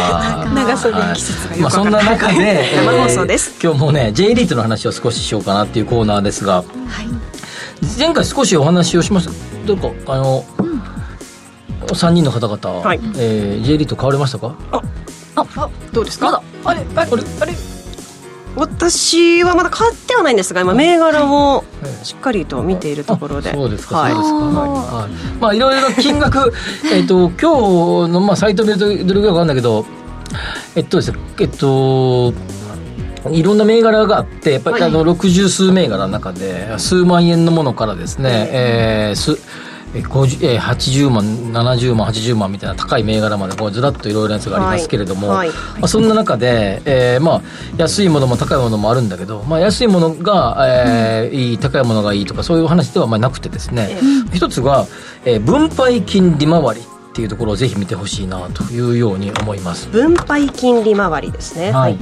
[0.48, 0.52] ー。
[0.54, 3.52] 長袖はい季節がよまあ、そんな中で、 生放送です。
[3.62, 6.64] 今日もね J リートの話を少ししようかなっていうコーナーですが、
[7.98, 9.32] 前回少しお話をしました。
[9.66, 10.44] どうかあの、
[11.88, 13.00] 3人の方々、はい。
[13.16, 14.54] えー J リート買われましたか？
[15.92, 16.42] どうですか？
[16.64, 17.10] あれあれ？
[17.40, 17.52] あれ？
[18.56, 21.64] 私はまだ買ってはないんですが今銘柄を
[22.02, 23.50] しっかりと見ているところで。
[23.50, 24.12] あそうですか、はい。
[24.12, 24.40] そうですか、
[24.96, 25.10] はい。
[25.40, 26.52] まあいろいろ金額
[26.92, 29.86] えっと今日のまあサイト見るとどれぐらいか分かんないけど
[30.74, 32.34] えっとですねえっと
[33.30, 39.38] いろんな銘柄があってやっぱりあの60数銘柄の中で数万円のものからですね、えーす
[39.94, 45.48] えー50えー80万70万80万みたいな高い銘柄までこうずらっといろいろなやつがありますけれども、はい。
[45.48, 45.56] はい。
[45.80, 47.42] まあ、そんな中で、えーまあ、
[47.76, 53.98] 安いものも高いものもあるんだけど、まあ、安いものが、えーいい高いものがいいとかそういう話ではまあなくてですね、
[54.32, 54.86] 一つが、
[55.24, 59.88] えー分配金利回りっていうところをぜひ見てほしいなというように思います。
[59.88, 61.72] 分配金利回りですね。
[61.72, 61.96] はい。
[61.96, 62.00] で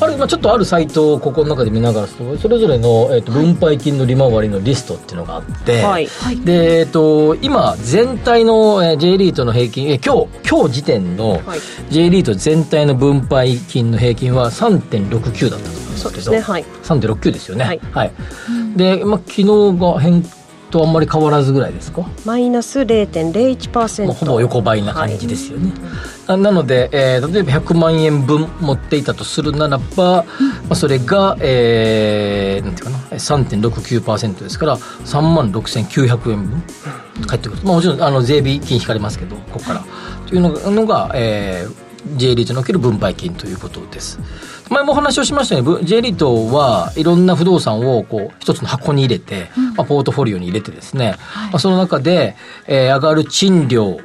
[0.00, 6.08] あるまあ、ちょっとあるサイトをここの中で見ながらそれぞれの、えー、と分配金の利回りのリストっていうのがあって、はい。
[6.44, 11.60] で、えっと、今全体の、えー J リートの平均、えー今日今日時点のはい。
[11.90, 16.32] J リート全体の分配金の平均は3.69だったと思うんですけど。
[16.32, 16.40] ね。
[16.40, 16.64] はい。
[16.82, 17.64] 3.69ですよね。
[17.64, 17.80] はい。
[17.92, 18.12] はい、
[18.76, 19.44] で、まあ、昨日
[19.78, 20.22] が変
[20.70, 22.02] とあんまり変わらずぐらいですか？
[22.24, 25.72] マイナス0.01%もうほぼ横ばいな感じですよね、
[26.26, 30.24] ななので、えー例えば100万円分持っていたとするならば、ま
[30.70, 36.62] あ、それが、えー、なんていうかな？3.69%ですから3万6900円分
[37.26, 39.84] 返ってくる、まあ、もちろんあの税引金引かれますけどここから、
[40.26, 44.18] というのがのが、えー J リートにおける分配金ということです。
[44.70, 51.16] 前もお話をしましたようにぶ J リートはいろんな不動産をこう一つの箱に入れて、まあ、ポートフォリオに入れてですね、
[51.50, 54.00] まあ、その中で、えー上がる賃料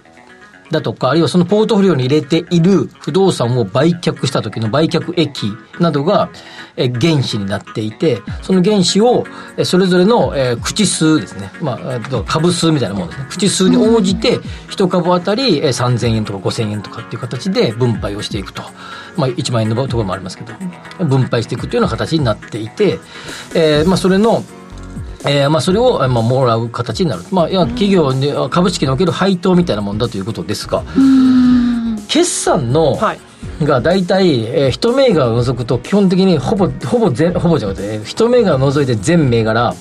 [0.73, 6.29] だとか、あるいはそのポートフォリオに入れている不動産を売却した時の売却益などが、
[6.75, 9.25] え原資になっていて、その原資を、
[9.57, 13.27] えそれぞれの、え口数ですね、まあ、株数みたいなもんですね。
[13.29, 18.63] 口数に応じて、一株当たり、え3000円とか5000円とかっていう形で分配をしていくと。
[19.15, 22.99] まあ、1万円のところもありますけど、分配していくというような形になっていて、
[23.53, 24.43] えまあ、それの、
[25.25, 27.23] えーまあ、それを、えーまあ、もらう形になる。
[27.31, 30.83] まあ、いや企業に、株式における配当みたいなもんだということですが、
[32.07, 33.19] 決算の、はい。
[33.63, 39.73] が大体、えー、一銘柄を除くと基本的にほぼほぼ全ほぼじゃなくてえー一銘柄を除いて全銘柄、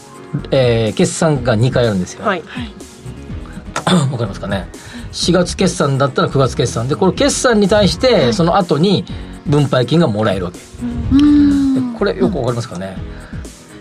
[0.51, 2.43] えー決算が2回あるんですよ、はい。
[3.87, 4.69] わかりますかね
[5.13, 9.05] ？4月決算だったら9月決算でこれ決算に対してその後に
[9.47, 10.65] 分配金がもらえるわけ、で
[11.99, 12.97] これよくわかりますかね？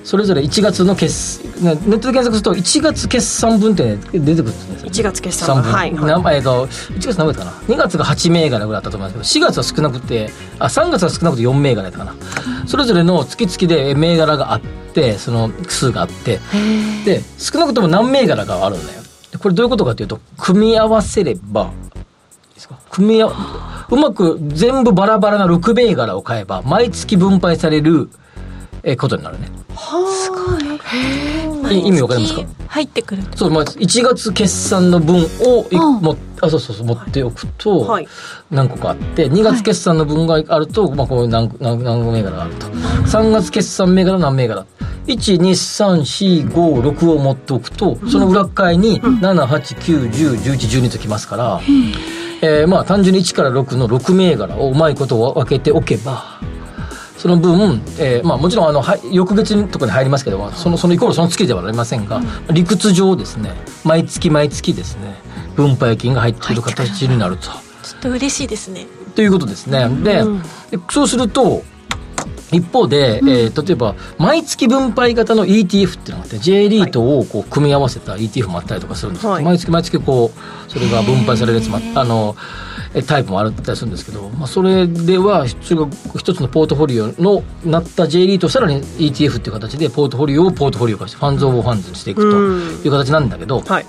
[0.03, 7.51] それぞれ1月の決、ね、ネットで検索すると1月決算分って、ね、出てくるんですよ1月決算3分、はいなえっと1月何月かな。
[7.51, 9.33] 2月が8銘柄ぐらいだったと思います。
[9.33, 12.15] けど4月は少なくてあ3月は少なくて4銘柄だったかな。
[12.67, 14.61] それぞれの月々で銘柄があっ
[14.93, 16.39] てその数があって。
[17.05, 19.01] で少なくとも何銘柄かあるんだよ。
[19.31, 21.65] でこれどういうことかというと組み合わせればい
[22.51, 22.79] いですか？
[22.89, 28.09] 組み合わうまく全部バラバラな6銘柄を買えば毎月分配される
[28.83, 29.49] えことになるね
[29.81, 30.37] すご
[31.71, 32.43] いい意味わかりますか？
[32.67, 35.19] 入ってくるそう、まあ、1月決算の分を
[35.71, 38.07] いうんもあそうそうそう持っておくとはい。
[38.49, 42.67] 何個かあって2月決算の分があると、まあ、こういう何何何銘柄があると。
[42.67, 44.65] 3月決算銘柄何銘柄
[45.07, 51.59] ？12345を持っておくとその裏側に789101112ときますから、
[52.41, 56.39] えーまあ単純に1から6の6銘柄をうまいことを分けておけば
[57.21, 62.19] その分、えーまあ、もちろんあのは翌月とかに入りますけどそのそのイコールその月ではありませんが、
[62.51, 63.51] 理屈上ですね
[63.83, 65.13] 毎月毎月ですね
[65.55, 67.43] 分配金が入っている形になると。
[67.43, 68.87] ちょっと嬉しいですね。
[69.13, 69.87] ということですね。
[70.03, 70.23] で、
[70.75, 71.63] でそうすると、
[72.51, 79.21] 一方で、えー例えば、毎月分配型の ETF っていうのがあって、J リートをこう組み合わせた ETF もあったりとかするんです。
[79.21, 79.43] けど、はい。
[79.43, 82.35] 毎月毎月こう、それが分配されるやつもああの、
[82.93, 93.85] えタイプもあったりするんですけど、まあ、それでは、それが一つのポートフォリオのなった J リートをさらに ETF っていう形で、ポートフォリオをポートフォリオ化して、ファンズオブファンズにしていくという形なんだけど、はい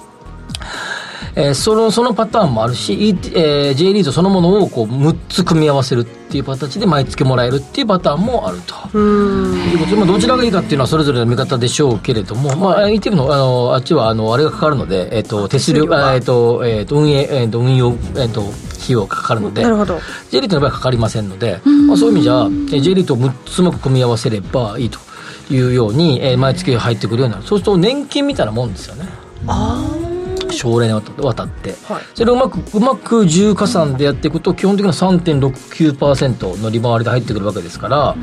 [1.34, 2.92] えー、そのそのパターンもあるし、
[3.34, 8.74] えー、J リーグそのものをこう6つ組み合わせるっていう形で毎月もらえるっていうパターンもあると。
[8.98, 19.98] いうことで、まあ、どちらがいいかっていうのはそれぞれの見方でしょうけれども、まあ、一部のあのあっちはあのあれがかかるので、えーと、手数料、えーとえーと、運営、えーと、運用、えーと、費用がかかるので、なるほど。
[20.30, 24.98] J リーグの場合はかかりませんので、まあ、そういう意味じゃ、J リーグと6つうまく組み合わせればいいと
[25.50, 29.06] いうように、えー、毎月入ってくるようになる、そうすると年金みたいなもんですよね。
[29.46, 30.01] あ
[30.52, 38.16] 将来にわたって、はい、それをうまくうまく重加算でやっていくと基本的には3.69%の利回りで入ってくるわけですから、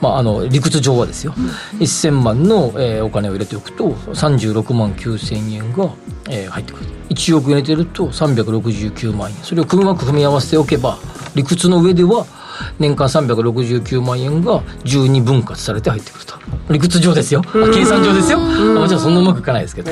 [0.00, 1.46] まあ、あの理屈上はですよ、うん、
[1.78, 5.94] 1000万の、えー、お金を入れておくと36万9000円が、
[6.28, 6.86] えー、入ってくる。
[7.10, 9.36] 1億円入れてると369万円。
[9.38, 10.98] それをうまく組み合わせておけば
[11.34, 12.26] 理屈の上では
[12.78, 16.34] 年間369万円が12分割されて入ってくると。
[16.70, 17.42] 理屈上ですよ。
[17.42, 18.38] 計算上ですよ。
[18.38, 19.90] もちろんそんなうまくいかないですけど。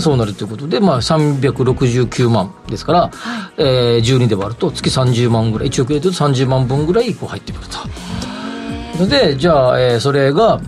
[0.00, 9.06] そうなるということで、まあ、369万ですから、はい、えー、12で割ると月30万ぐらい1億円で30万分ぐらいこう入ってくると。
[9.06, 10.60] でじゃあ、えー、それが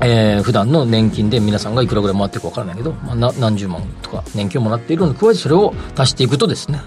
[0.00, 6.80] えー、普段の年金で皆さんがいくらぐらい回ってるか分からないけど、まあ、何十万とか年金をもらっているのに加えてそれを足していくとですね。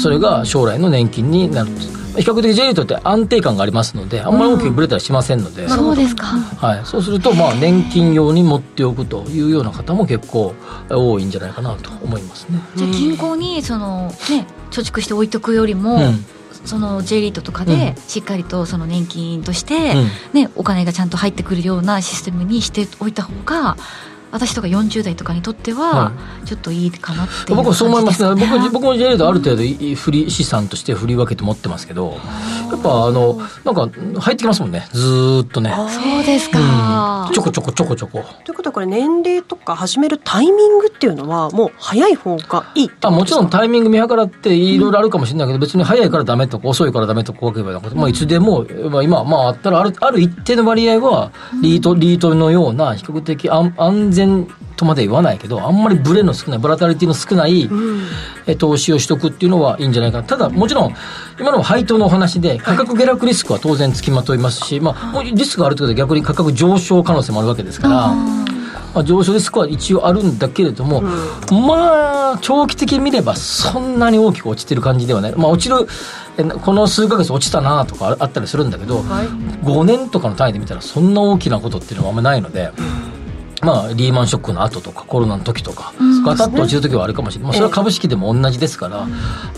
[0.00, 1.70] それが将来の年金になる
[2.18, 10.54] 比較的 J リートって安定感がありますのであんまり大きくぶれたりしませんので、そうですか、はい、そうするとまあ年金用に持っておくというような方も結構
[10.90, 12.60] 多いんじゃないかなと思いますね。
[12.76, 16.24] じゃあ銀行にそのね貯蓄して置いとくよりも、うん。
[16.64, 19.94] その J リートとかでしっかりとその年金として、
[20.32, 23.76] ね、お金がちゃんと入ってくるようなシステムにしておいた方が
[24.30, 26.12] 私とか40代とかにとっては
[26.44, 28.46] ちょっといいかなって僕はそう思いますね。
[28.46, 32.18] 僕僕も J リートある程度振り資産として振り分けて持ってますけど
[32.70, 33.88] やっぱあのなんか
[34.20, 34.86] 入ってきますもんね。
[34.92, 35.72] ずっとね。
[35.88, 38.24] そうですか、うん、ちょこちょこちょこちょこ。
[38.44, 60.22] ということはこれ年齢とか始めるタイミングっていうのはもう早い方がいいあもちろんタイミング見計らっていろいろあるかもしれないけど、うん、別に早いからダメとか遅いからダメとかわけばなくて、まあ、いつでも、まあ、今まああったらあるある一定の割合はリート、リートのような比較的安安全とまで言わないけどあんまりブレの少ないブラタリティの少ない、うん、投資をしとくっていうのはいいんじゃないか。
[60.22, 60.94] ただもちろん
[61.38, 64.38] 今の配当のお話で価格下落リスクは当然つきまとい。
[64.38, 68.14] ますし、まあ、リスクがあるということで逆に価格上昇可能性もあるわけですから。
[68.94, 71.02] まあ、上昇リスクは一応あるんだけれども、う
[71.54, 75.86] ん、まあ長期的に見ればそんなに大きく落ちてる感じではない、まあ、落ちる
[76.60, 82.72] この数か月落ちたなとかあったりするんだけど、はい、5年とかの単位で見たらそんな大きなことっていうのはあんまりないので。
[82.78, 83.17] うん
[83.62, 85.92] まあ、リーマンショックの後とかコロナの時とか、
[86.24, 89.06] ガタッと落ちる時はあるかもしれない、まあ、それは株式でも同じですから、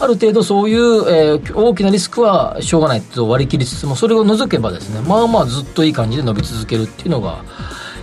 [0.01, 7.45] ある程度そういう、えー、大きなリスクはしょうがないと割り切りつつもそれを除けばですねまあまあずっといい感じで伸び続けるっていうのが。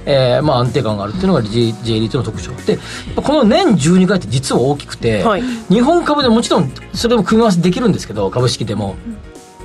[0.10, 2.52] えーまあ、安定感があるっていうのが J, J リートの特徴。
[2.66, 2.80] で
[3.18, 8.96] この年12回って実は大きくて、はい、日本株でもちろんそれも組み合わせできるんですけど株式でも、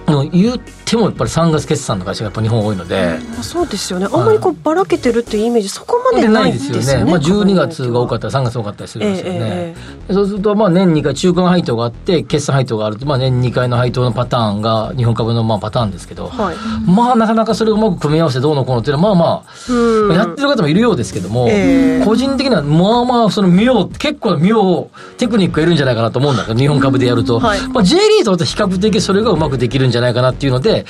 [0.08, 0.60] の言
[0.92, 4.06] ってもやっぱり3月決算の会社がやっぱ日本多いので、うん、そうですよね。
[4.12, 6.92] あんまりこうばらけてるっていうイメージそこまでないですよね。
[6.92, 16.56] よね、まあ、12月が多かったり3月多かったりするんですよね、えー、そうするとまあ年2回中間配当があって決算配当があると、まあ、年2回の配当のパターンが日本株のまあパターンですけど、はい、
[16.88, 19.44] まあなかなかそれをうまく組み合わせてどうのこうのっていうのはまあ
[20.08, 30.81] まあやってる方もいるようですけども、えー、個人的にはまあまあその妙結構妙テクニックがいるんじゃないかなと思うんだけど日本株でやると、はい、まあ、J リーグと比較的それがうまくできるんじゃないかなっていうので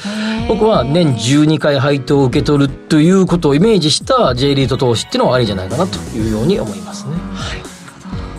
[0.48, 7.12] 僕は年12回配当を受け取るということをイメージした J リート投資っていうのはありじゃないかなというように思いますね。
[7.35, 7.62] はい。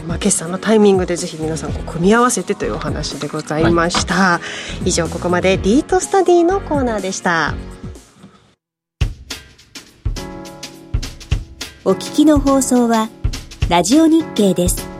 [0.07, 4.41] まあ、決算のタイミングでぜひ皆さんこう組み合わせてというお話でございました、は
[4.83, 7.53] い、以上ここまでリートスタディのコーナーでした。
[11.85, 13.09] お聞きの放送は
[13.67, 14.92] ラジオ日経です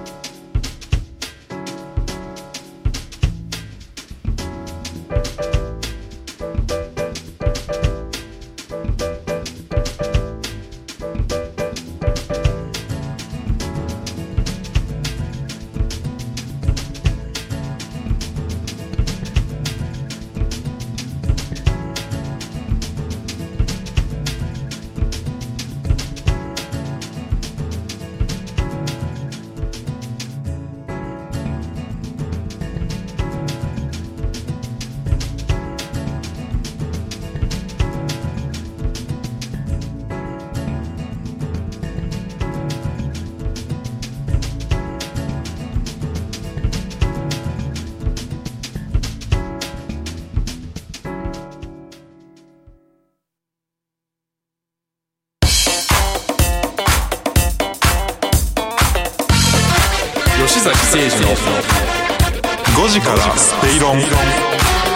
[60.93, 62.85] 崎誠二の。
[62.85, 64.92] 5時からステイロン。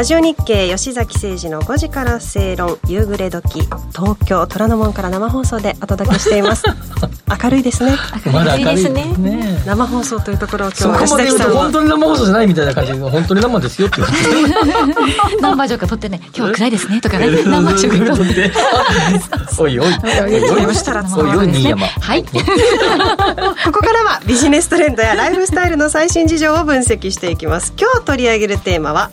[0.00, 3.60] ラジオ日経吉崎誠二の5時から正論夕暮れ時
[3.94, 6.64] 東京虎ノ門から生放送でお届けしています。
[7.42, 7.98] 明るいですね。
[8.32, 9.04] まだ明るいですね。
[9.18, 11.06] ね生放送というところをそ今日は。
[11.06, 14.18] こまで言うと吉崎さんは本当に生放送じゃないみたいな感じで本当に生ですよって言われ
[15.34, 16.20] て何バージョンか撮ってね。
[16.24, 17.00] 今日は暗いですね。
[17.02, 17.30] とかね。
[17.44, 17.76] 何バー。
[17.76, 18.52] ジョンか撮って
[19.58, 19.78] おい。
[19.78, 19.94] おいおい。
[20.50, 20.74] おいおい。
[20.74, 21.54] したらおいおい。
[21.54, 22.24] 新山はい。
[22.24, 22.30] こ
[23.70, 27.74] こからはビジネストレンドやライフスタイルの最新事情を分析していきます。
[27.78, 29.10] 今日取り上げるテーマは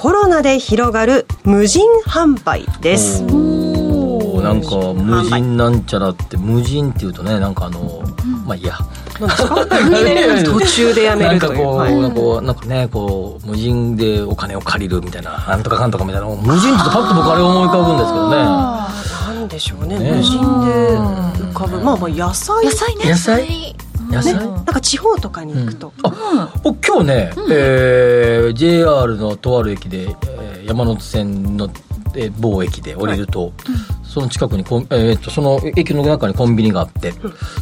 [0.00, 3.20] コロナで広がる無人販売です。
[3.20, 8.02] なんか無人なんちゃらって無人っていうとねなんかあの、
[8.46, 8.64] まあいい。
[8.64, 8.78] や
[9.20, 11.54] 途中でやめなんるとな
[11.90, 18.36] んかこうなんかねこう無人でお金を借りるみたいななんとかかんとかみたいな無人ってパッと僕あれ思い浮かぶんですけどね。
[18.36, 19.98] なんでしょうね。
[19.98, 20.12] ね。
[20.12, 20.78] 無人で
[21.44, 21.78] 浮かぶ。
[21.82, 22.64] まあまあ野菜。
[22.64, 23.10] 野菜ね。
[23.10, 23.76] 野菜？
[24.10, 31.70] 野菜、なんか地方とかに行くと、あ、お今日ね、えー JR のとある駅で、えー山手線の、
[32.14, 33.52] えー某駅で降りると、
[34.02, 37.12] その近くにコン、えー、とその駅の中にコンビニがあって、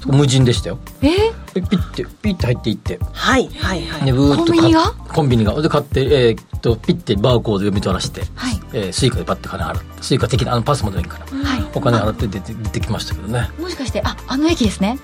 [0.00, 0.78] そこ無人でしたよ。
[1.02, 1.10] え
[1.54, 2.98] でピッてピッて入っていって。
[3.12, 4.04] はいはいはい。
[4.06, 4.90] でブーッとコンビニが？
[5.12, 5.60] コンビニが。
[5.60, 8.60] で買って、えー、とピッてバーコード読み取らして、はい。
[8.72, 11.66] えースイカでパッて金払ってスイカ的なあのパスもでもいいから、はい。
[11.74, 13.50] お金払って出て出てきましたけどね。
[13.60, 14.98] もしかしてああの駅ですね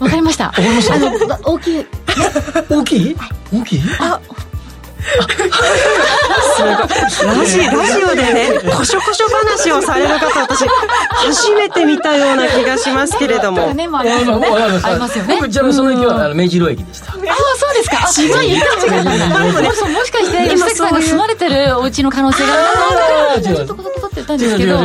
[0.00, 0.46] わかりました。
[0.46, 0.94] わかりました？
[0.94, 1.10] あの
[1.44, 1.86] 大きい。
[2.68, 3.16] 大きい？
[3.52, 3.80] 大きい？
[7.24, 13.72] ラジラジオでねこしょこしょ話をされる方私初めて見たような気がしますけれども。
[13.72, 14.48] ねもありますよね
[14.82, 15.34] ありますよね。
[15.36, 17.12] 僕ちなみにその駅はあの明治色駅でした。
[17.12, 17.18] ああ
[17.56, 17.98] そうですか。
[17.98, 23.74] あ違う違う違うもしかして吉崎さんが住まれてるお家の可能性があるちょっって
[24.16, 24.78] 言ったんですけど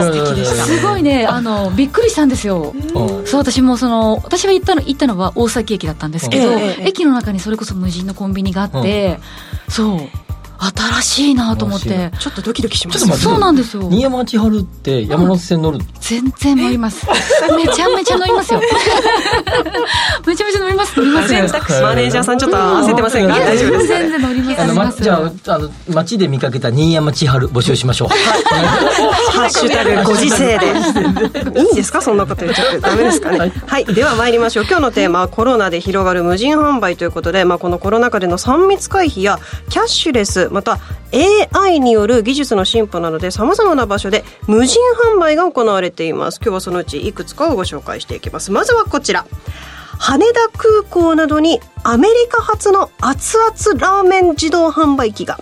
[0.65, 6.51] すごいねあのびっくりしたんですようんそう私もその私が行ったの行ったのは大崎駅だったんですけど、
[6.81, 9.19] 駅の中にそれこそ無人のコンビニがあって、
[9.69, 9.99] そう
[10.61, 12.99] 新しいなと思っ面てちょっとドキドキします。
[12.99, 13.29] ちょっと待って。
[13.31, 13.89] そうなんですよ。
[13.89, 17.07] 新山千春って山手線乗る、全然乗ります。
[17.55, 18.61] めちゃめちゃ乗りますよ。
[20.27, 20.99] めちゃめちゃ乗ります。
[20.99, 23.37] 乗ります選択肢マネージャーさんちょっと焦ってませんか？
[23.37, 23.93] いや大丈夫ですか？
[23.99, 24.57] 全然乗ります。
[24.59, 25.01] ま、乗ります。
[25.03, 28.09] じゃああの街で見かけた新山千春募集しましょう。
[28.09, 30.67] ハッシュタグご時世で。
[31.59, 32.01] いいんですか？
[32.01, 32.79] そんなこと言っちゃって。
[32.79, 33.51] ダメですかね？
[33.65, 34.65] はい、では参りましょう。
[34.67, 39.39] 今日のテーマはコロナで広がる無人販売ということで、まあ、このコロナ禍での3密回避や
[39.69, 40.79] キャッシュレスまた
[41.53, 44.79] AI による技術の進歩などでさまざまな場所で無人
[45.13, 46.39] 販売が行われています。
[46.41, 48.51] 今日はそのうちいくつかをご紹介していきます。
[48.51, 49.25] まずはこちら。
[49.97, 55.39] 羽田空港などにアメリカ発の熱々ラーメン自動販売機が。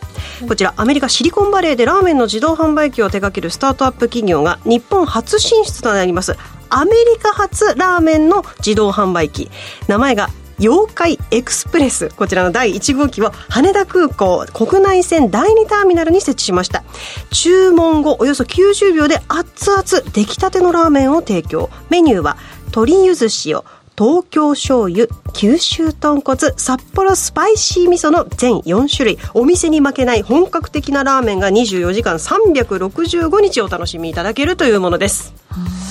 [0.47, 6.36] こちらアメリカシリコンバレーでラーメンの自動販売機を手掛けるスタートアップ企業が日本初進出となります。
[6.70, 9.49] アメリカ発ラーメンの自動販売機。
[9.88, 10.30] 名前が
[10.60, 12.10] 妖怪エクスプレス。
[12.10, 16.84] こちらの第1号機を羽田空港国内線第2ターミナルに設置しました。
[17.32, 21.70] 注文後およそ90秒で熱々出来たてのラーメンを提供。
[21.89, 22.38] メニューは
[22.68, 23.62] 鶏ゆず塩
[23.97, 29.20] 東京醤油九州豚骨札幌スパイシー味噌の全4種類。
[29.34, 35.34] お店に負けない本格的なラーメンが24時間365日お楽しみいただけるというものです。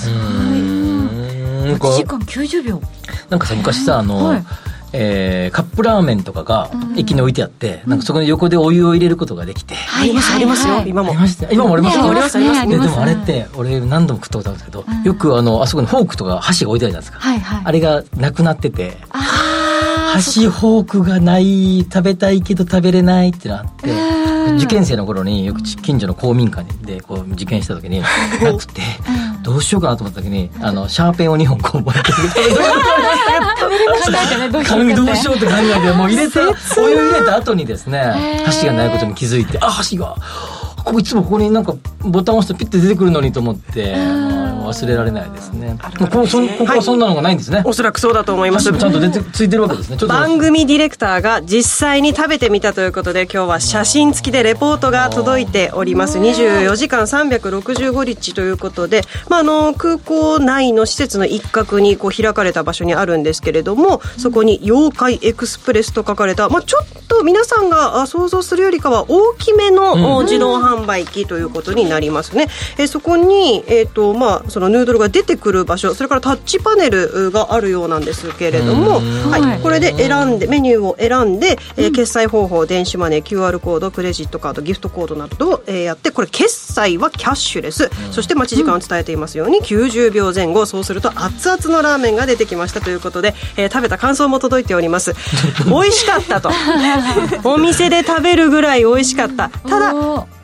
[0.07, 0.38] うん。
[1.63, 2.81] 1時間90秒。
[3.29, 4.45] なんかさ昔さあの、はい。
[4.91, 10.83] えーカップラーメンとかが駅に置いてあって、なんかそこに横でお湯を入れることができて、ありますありますよ。
[10.85, 11.09] 今も。
[11.09, 11.51] ありました。
[11.51, 15.03] 今もありますありますねありますででもあれって俺何度も食ったことあるんですけど、うん。
[15.03, 17.61] よくあのあそこにフォークとか箸が置いてあるじゃないですか、はいはい。
[17.65, 23.91] あれがなくなってて箸フォークがない食べたいけど食べれないってなって、
[24.55, 28.01] 受験生の頃によく近所の公民館でこう受験した時に
[28.41, 28.81] なくて、
[29.41, 32.49] どうしようかなと思った時にあのシャーペンを2本こう持って考えて
[34.37, 40.15] ねどうしようってどうしようって考えてもう入れてお湯入れた後にですね箸がないことに気づいてあ箸が
[40.89, 45.77] ここいつもここになんかボタン押すとピッて出てくるのにと思って忘れられないですね。
[45.99, 47.61] もうこうそんここはそんなのがないんですね。
[47.65, 48.71] おそらくそうだと思います。
[48.71, 49.97] ちゃんと出てついてるわけですね。
[49.97, 50.15] ちょっと。
[50.15, 56.17] 番組ディレクターが実際に食べてみたということで今日は写真付きでレポートが届いております。
[56.17, 78.99] 24時間365日ということで、まあ、あの空港内の施設の一角にこう開かれた場所にあるんですけれどもそこに「妖怪エクスプレス」と書かれた、まあ、ちょっとと皆さんが想像するよりかは大きめの、自動販売機ということになりますね、えー、そこに、えーとまあ、そのヌードルが出てくる場所それからタッチパネルがあるようなんですけれども、
[79.29, 95.13] はい、これで選んでメニューを選んで、えー、決済方法電子マネー QR コードクレジットカードギフトコードなどを、えー、やってこれ決済はキャッシュレス、そして待ち時間を伝えていますように90秒前後そうすると熱々のラーメンが出てきましたということで、えー、食べた感想も届いております。
[95.65, 96.49] 美味しかったと。
[97.43, 99.49] お店で食べるぐらい美味しかった。
[99.49, 99.93] ただ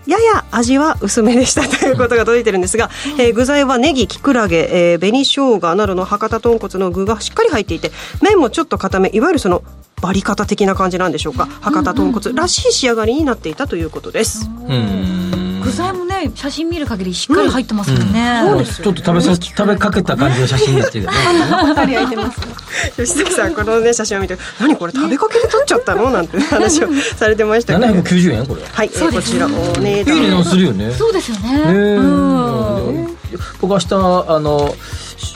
[0.08, 7.91] やや味は薄めでしたということが届いてるんですが、えー、具材はネギ、キクラゲ、えー、紅生姜などの博多豚骨の具がしっかり入っていて
[8.22, 9.64] 麺もちょっと固めいわゆるその
[10.01, 11.45] バリ方的な感じなんでしょうか。
[11.62, 14.47] 博多豚骨らしい仕上がりになっていたということです。
[15.66, 21.18] 具材もね写真見る限りしっかり入ってますもんね、うん、ちょっと食べさ食べかけた感じの写真になってるよね
[22.95, 26.09] 吉崎さんこのね写真を見て何これ食べかけで撮っちゃったの？
[26.11, 27.93] なんて話をされてましたけど。
[27.93, 28.63] 790円これ。
[28.63, 30.18] はい、えー、こちらお値段。
[30.18, 30.91] いい値段するよね。
[30.91, 31.63] そうですよね。
[31.68, 33.18] うん。
[33.61, 34.76] 僕明日あの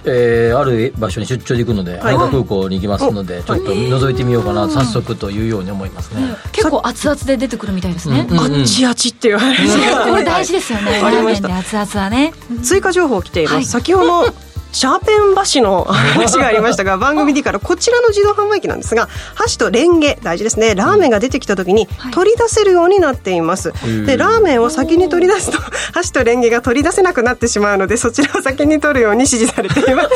[0.06, 6.36] えー、ある場所に出張で行くので、羽田空港に行きますので、ちょっと覗いてみようかな、早速というように思いますね。
[6.52, 8.28] 結構熱々で出てくるみたいですね。
[8.32, 10.19] あっちあちっていう話が。
[10.20, 11.02] これ大事ですよね。
[11.02, 12.34] ラーメンで熱々はね。
[12.64, 13.70] 追加情報来ています。
[13.70, 14.34] 先ほど
[14.72, 20.76] シャーペン箸の話がありましたが 番組 D からこちらの自動販売機なんですが箸とレンゲ大事ですね。
[20.76, 25.58] ラーメンが出てきた時に取り出せるようになっています、はい、でラーメンを先に取り出すと
[25.94, 30.10] 箸とレンゲが取り出せなくなってしまうのでそちらを先に取るように指示されています。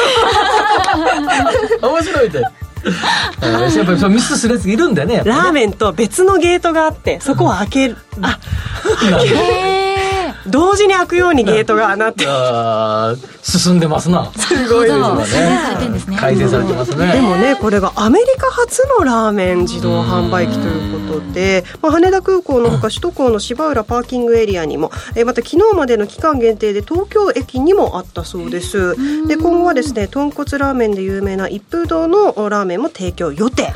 [1.82, 2.42] 面白いで。
[2.42, 2.50] や
[3.84, 5.22] っぱりミスするやついるんだよね。
[5.26, 8.38] ラーメンと別のゲートがあってそこを開ける、うん、あ
[10.48, 12.26] 同時に開くようにゲートがなって。
[13.44, 14.32] 進んでますな。
[14.36, 14.94] すごいで
[16.00, 16.18] すね。
[16.18, 17.14] 改善されてますね。
[17.14, 28.96] でもねこれがアメリカ初のラーメン自動販売機ということで、まあ、羽田空港のほか首都高の芝浦パーキングエリアにも、えまた昨日までの期間限定で東京駅にもあったそうです。
[29.28, 33.74] で今後はですね豚骨ラーメンで有名な一風堂のラーメンも提供予定。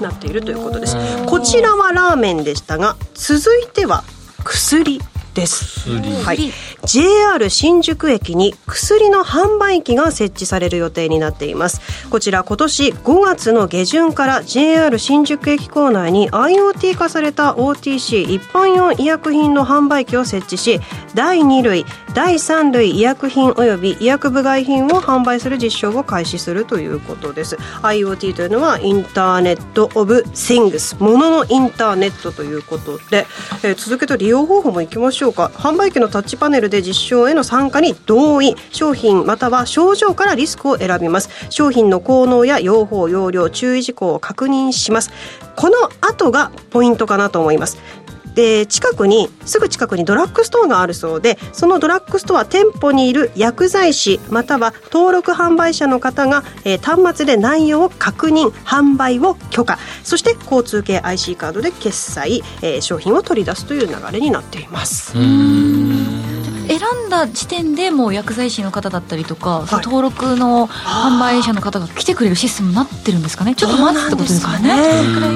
[0.00, 0.96] なっているということです。
[1.26, 4.04] こちらはラーメンでしたが続いては
[4.44, 5.00] 薬
[5.38, 5.90] です、
[6.24, 6.52] はい、
[6.84, 11.80] JR 新宿駅に薬の販売機が設置される予定になっています。
[12.10, 20.80] こちら今年5月の下旬から JR 新宿駅構内に IoT 化された OTC 一般用医薬品の販売機を設置し
[21.14, 21.84] 第2類
[22.14, 27.56] 第3類医薬品及び医薬部外品を販売する実証を開始するということです。
[27.82, 33.26] IoT というのはインターネット・オブ・シングスもののインターネットということで、
[33.62, 38.56] えー、続けて利用方法もいきましょうか販売機のタッチパネルで実証への参加に同意。
[38.70, 41.30] 商品または症状からリスクを選びます。
[41.50, 45.10] 商品の効能や用法用量注意事項を確認します。
[45.56, 47.78] この後がポイントかなと思います。
[48.34, 65.16] で近くにすぐ近くにドラッグストアがあるそうでそのドラッグストア店舗にいる薬剤師または登録販売者の方が、えー、端末で内容を確認販売を許可そして交通系 IC カードで決済、えー、商品を取り出すという流れになっています。
[66.68, 73.54] 選んだ時点でもう薬剤師の方だったりとか、はい、登録の販売者の方が来てくれるシステムになってるんですかね。
[73.54, 74.76] ちょっと待つってことですかね。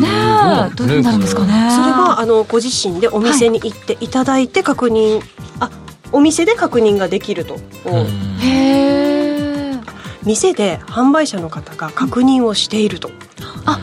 [0.00, 0.70] ね。
[0.74, 1.70] どういうなるんですかね。
[1.70, 5.22] それはあのご自身でお店に行っていただいて確認、はい、
[5.60, 5.70] あ
[6.12, 9.18] お店で確認ができるとへ
[9.70, 9.80] え
[10.24, 13.10] 店で販売者の方が確認をしていると。
[13.64, 13.80] あ。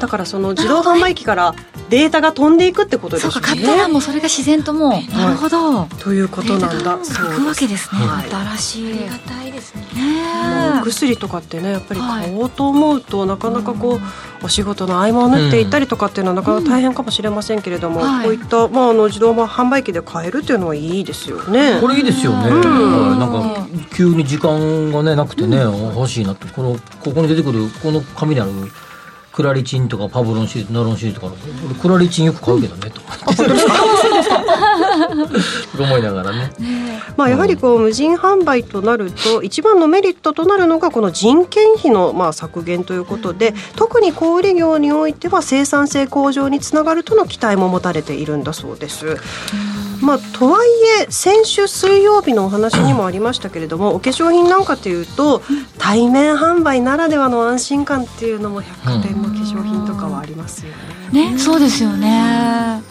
[0.00, 1.54] だからその自動販売機から
[1.92, 3.32] データが飛んでいくってことですね。
[3.32, 5.84] そうか買ったらもうそれが自然ともう、はい、なるほど。
[6.00, 7.04] ということなんだ。
[7.04, 7.26] そう。
[7.28, 8.86] くわけですね、はい、新しい。
[8.86, 9.82] ありがたいですね。
[9.94, 14.00] ねお薬とかってねやっぱり買おうと思うと、はい、なかなかこう、
[14.42, 21.78] お仕事の合間を縫っていったりとかっていうのはなかなか大変かもしれませんけれども、うん、こういった、まあ、あの自動販売機で買えるっていうのはいいですよね。
[21.82, 22.54] これいいですよね、う
[23.16, 28.52] ん、なんか急に時間がねなくてね、欲しいなってこのここに出てくるこの紙にある
[29.32, 33.00] クラリチンとかパブロンシートナロンシートとか俺クラリチンよく買うけどね、と
[35.82, 36.52] 思いながらね
[37.16, 49.16] まあやはりこう無人販売となると一番のメリットとなるのがこの人件費のまあ削減ということで特に小売業においては生産性向上につながるとの期待も持たれているんだそうです。
[50.02, 50.68] まあ、とはい
[51.00, 55.42] え先週水曜日のお話にもありましたけれどもお化粧品なんかというと
[55.78, 60.72] 対面販売ならではの安心感っていうのも百貨店の化粧品とかはありますよ
[61.12, 61.30] ね。
[61.32, 62.82] ねそうですよね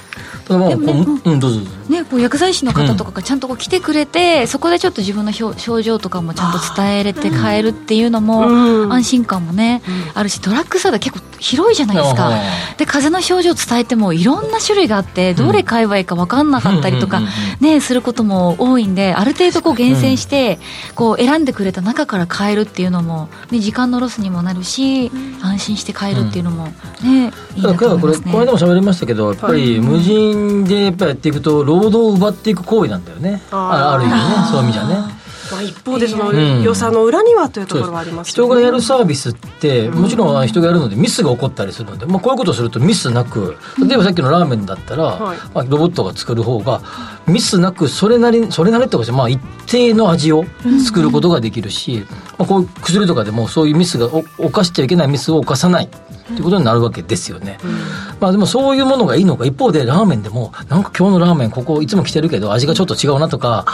[0.46, 1.60] ただまあ、ね、うん、どうぞ
[1.90, 8.44] ね、こう薬剤師の方とかがちゃんとこう来てくれて、うん、そこでちょっと自分の症状とかもちゃんと伝えれて変えるっていうのも、
[8.92, 12.32] 安心感もね、うん、あるしドラッグストア結構広いじゃないですか、
[12.78, 17.22] で風邪の症状伝えてもいろんな種類があってどれ買えばいいか分かんなかったりとか、
[17.60, 20.60] ね、することも多いんである程度こう厳選して、
[20.96, 25.12] こう選んでくれた中から変えるっていうのも、ね、時間のロスにもなるし、
[25.42, 26.68] 安心して変えるっていうのも
[27.04, 28.32] ね、いいなと思いますね。
[28.32, 30.20] これでも喋りましたけどやっぱり無人
[30.65, 33.41] でやっぱやっていくと労働を奪っていく行為なんだよね。
[33.51, 34.19] ある意味ね。
[34.49, 35.20] そういう意味じゃね。
[35.52, 46.82] まあ、一方でその良さの裏にはというところはあります、ね、人がやるサービスってもちろん人がやるのでミスが起こったりするので、まあ、こういうことをするとミスなく例えばさっきのラーメンだったら、はい、まあ、ロボットが作る方が
[47.28, 50.45] ミスなくそれなりそれなりってことでまあ一定の味を
[50.86, 52.06] 作ることができるし、
[52.38, 55.89] まあ、こういう薬とかでもそういうミスが犯しちゃいけないミスを犯さない
[56.32, 57.58] っていうことになるわけですよね。
[57.64, 57.72] うん、
[58.20, 63.66] まあでもそういうものがいいのか、一方でラーメンでも、なんか今日のラーメンここいつも来てるけど味がちょっと違うなとか、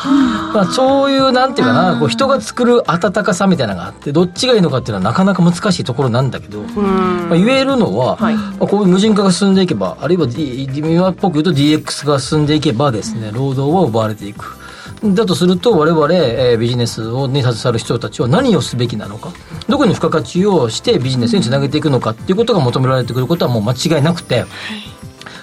[0.53, 14.57] まあそういうなんていうかな、こう人が作る温かさみたいなのがあって、どっちがいいのかっていうのはなかなか難しいところなんだけど、まあ、言えるのは、はい、まあ、こういう無人化が進んでいけば、あるいは、D、今っぽく言うと DX が進んでいけばですね、労働は奪われていく。
[15.03, 19.32] だとすると我々、えー、ビジネスをに携わる人たちは何をすべきなのか
[19.70, 24.45] どこに付加価値をしてビジネスにつなげていくのかっていうことが求められてくることはもう間違いなくて。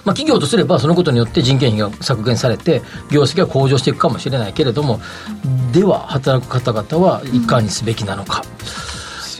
[0.05, 2.81] まあ、企業とすればそのことによって人件費が削減されて
[3.11, 4.99] 業績が向上していくかもしれないけれども
[5.73, 8.43] では働く方々はいかにすべきなのか、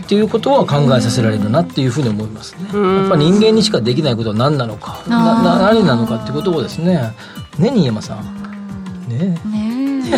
[0.03, 2.63] っていうことは考えさせられるなっていうふうに思いますね。
[2.65, 5.03] やっぱ人間にしかできないことは何なのか。
[5.07, 7.13] な何なのかっていうことをですね。
[7.57, 9.07] ね新山さん。
[9.07, 9.39] ね。
[9.45, 10.17] ねで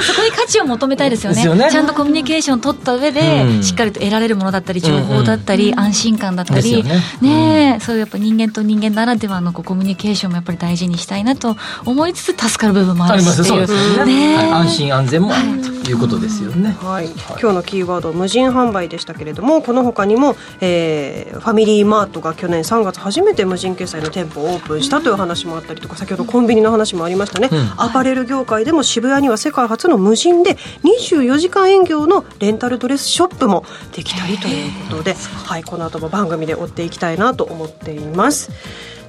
[0.00, 7.00] もそこに価値を求めたいですよね、ね、ちゃんとコミュニケーションを取った上で、うん、しっかりと得られるものだったり情報だったり、うんうん、安心感だったり、ね。
[7.20, 14.36] ね、うん、そういうやっぱ人間と人間ならではのこうコミュニケーションもやっぱり大事にしたいなと思いつつ助かる部分もあるしっていう、ね。
[14.36, 35.14] はい、安心安全もあるということですよね、はい、はい、今日のキーワード無人販売でしたけれどもこの他にも、えー、ファミリーマートが去年3月初めて無人決済の店舗をオープンしたという話もあったりとか先ほどコンビニの話もありましたね、アパレル業界でも渋谷には世界初の無人で24時間営業のレンタルドレスショップもできたりということで、
[35.44, 38.50] はい、この後も番組で追っていきたいなと思っています。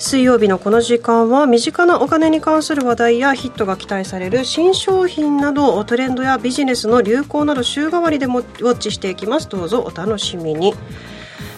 [0.01, 10.73] 水曜日のこの時間は身近なお金に関する話題やヒットが期待される新商品などトレンドやビジネスの流行など週替わりでもウォッチしていきますどうぞお楽しみに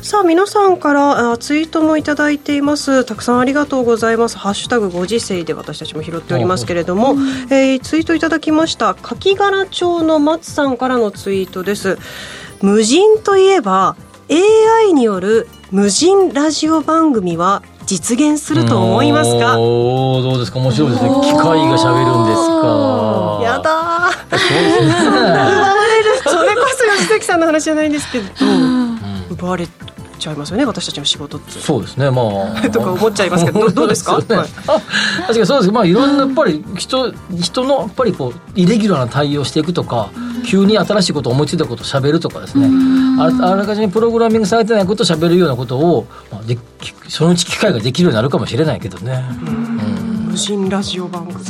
[0.03, 3.05] さあ皆さんからツイートもいただいています。
[3.05, 4.37] たくさんありがとうございます。
[4.37, 7.15] ハッシュタグご時世で私たちも拾っておりますけれども、
[7.49, 8.95] えー、ツイートいただきました。
[8.95, 11.97] 柿柄町の松さんからのツイートです。
[12.61, 13.95] 無人といえば
[14.29, 19.57] AI による無人ラジオ番組は実現すると思いますか？
[19.57, 20.59] おどうですか？
[20.59, 21.09] 面白いですね。
[21.23, 23.39] 機械がしゃべるんですか？
[23.41, 25.31] やだそうですね。
[26.25, 28.25] それこそ吉崎さんの話じゃないんですけど
[29.33, 29.67] 奪われ
[30.19, 31.51] ちゃいますよね私たちの仕事って。
[31.51, 32.21] そうですねま
[32.55, 32.61] あ。
[32.71, 34.35] とか思っちゃいますけど どうですか、ね。
[34.35, 35.71] はい、確かにそうです。
[35.71, 40.09] まあいろんなやっぱり人人のやっぱりこうイレギュラーな対応していくとか、
[40.45, 42.69] 急に新しいことを思いついたことをしゃべるとかですね。
[43.19, 46.57] あらかじめプログラミングされてないことをしゃべるようなことを、まあ、で
[47.07, 49.23] そのうち機会ができるようになるかもしれないけどね、
[50.27, 51.43] 無人ラジオ番組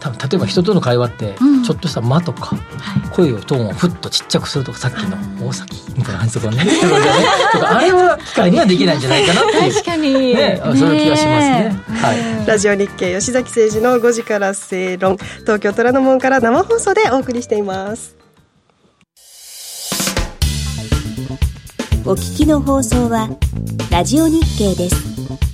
[0.00, 1.34] 多分例えば人との会話って
[1.64, 2.56] ちょっとした間とか、
[3.12, 6.62] 声をトーンをふっとちっちゃくするとかさっきの大崎みたいな感じとかね
[7.62, 9.72] あれは機械にはできないんじゃないかなっていう。
[9.74, 15.18] 確かに、ね、そういう気がしますね、はい、ラジオ日経吉崎誠二の5時から正論。
[15.40, 18.16] 東京虎ノ門から生放送でお送りしています。
[22.06, 23.28] お聞きの放送は
[23.90, 25.49] ラジオ日経です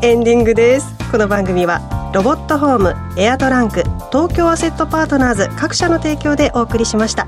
[0.00, 0.94] エンディングです。
[1.10, 1.80] この番組は
[2.14, 3.82] ロボットホームエアトランク
[4.12, 7.26] 東京アセットパートナーズ各社の提供でお送りしました。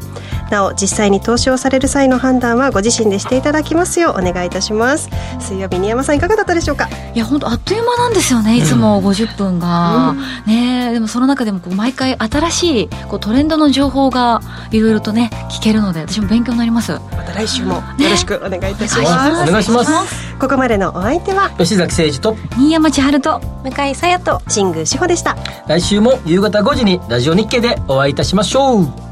[0.51, 5.09] なお実際に投資をされる際の判断はご自身でしていただきますようお願いいたします。
[5.39, 6.89] 水曜日新山さんいかがだったでしょうか？
[7.15, 8.57] いや本当あっという間なんですよね。
[8.59, 14.41] いつも50分が、うん、ねでもその中でもこう毎回新しいこうトレンドの情報が
[14.71, 16.93] いろいろとね聞けるので私も勉強になります。
[16.93, 19.91] また来週もよろしくお願いいたします、ね、お願いします。
[20.39, 21.51] ここまでのお相手は？
[21.59, 22.37] 吉崎誠二と？
[22.57, 23.41] 新山千春と？
[23.63, 24.41] 向井沙耶と？
[24.49, 25.37] 新宮志保でした。
[25.67, 29.10] 来週も夕方5時にラジオ日経でお会いいたしましょう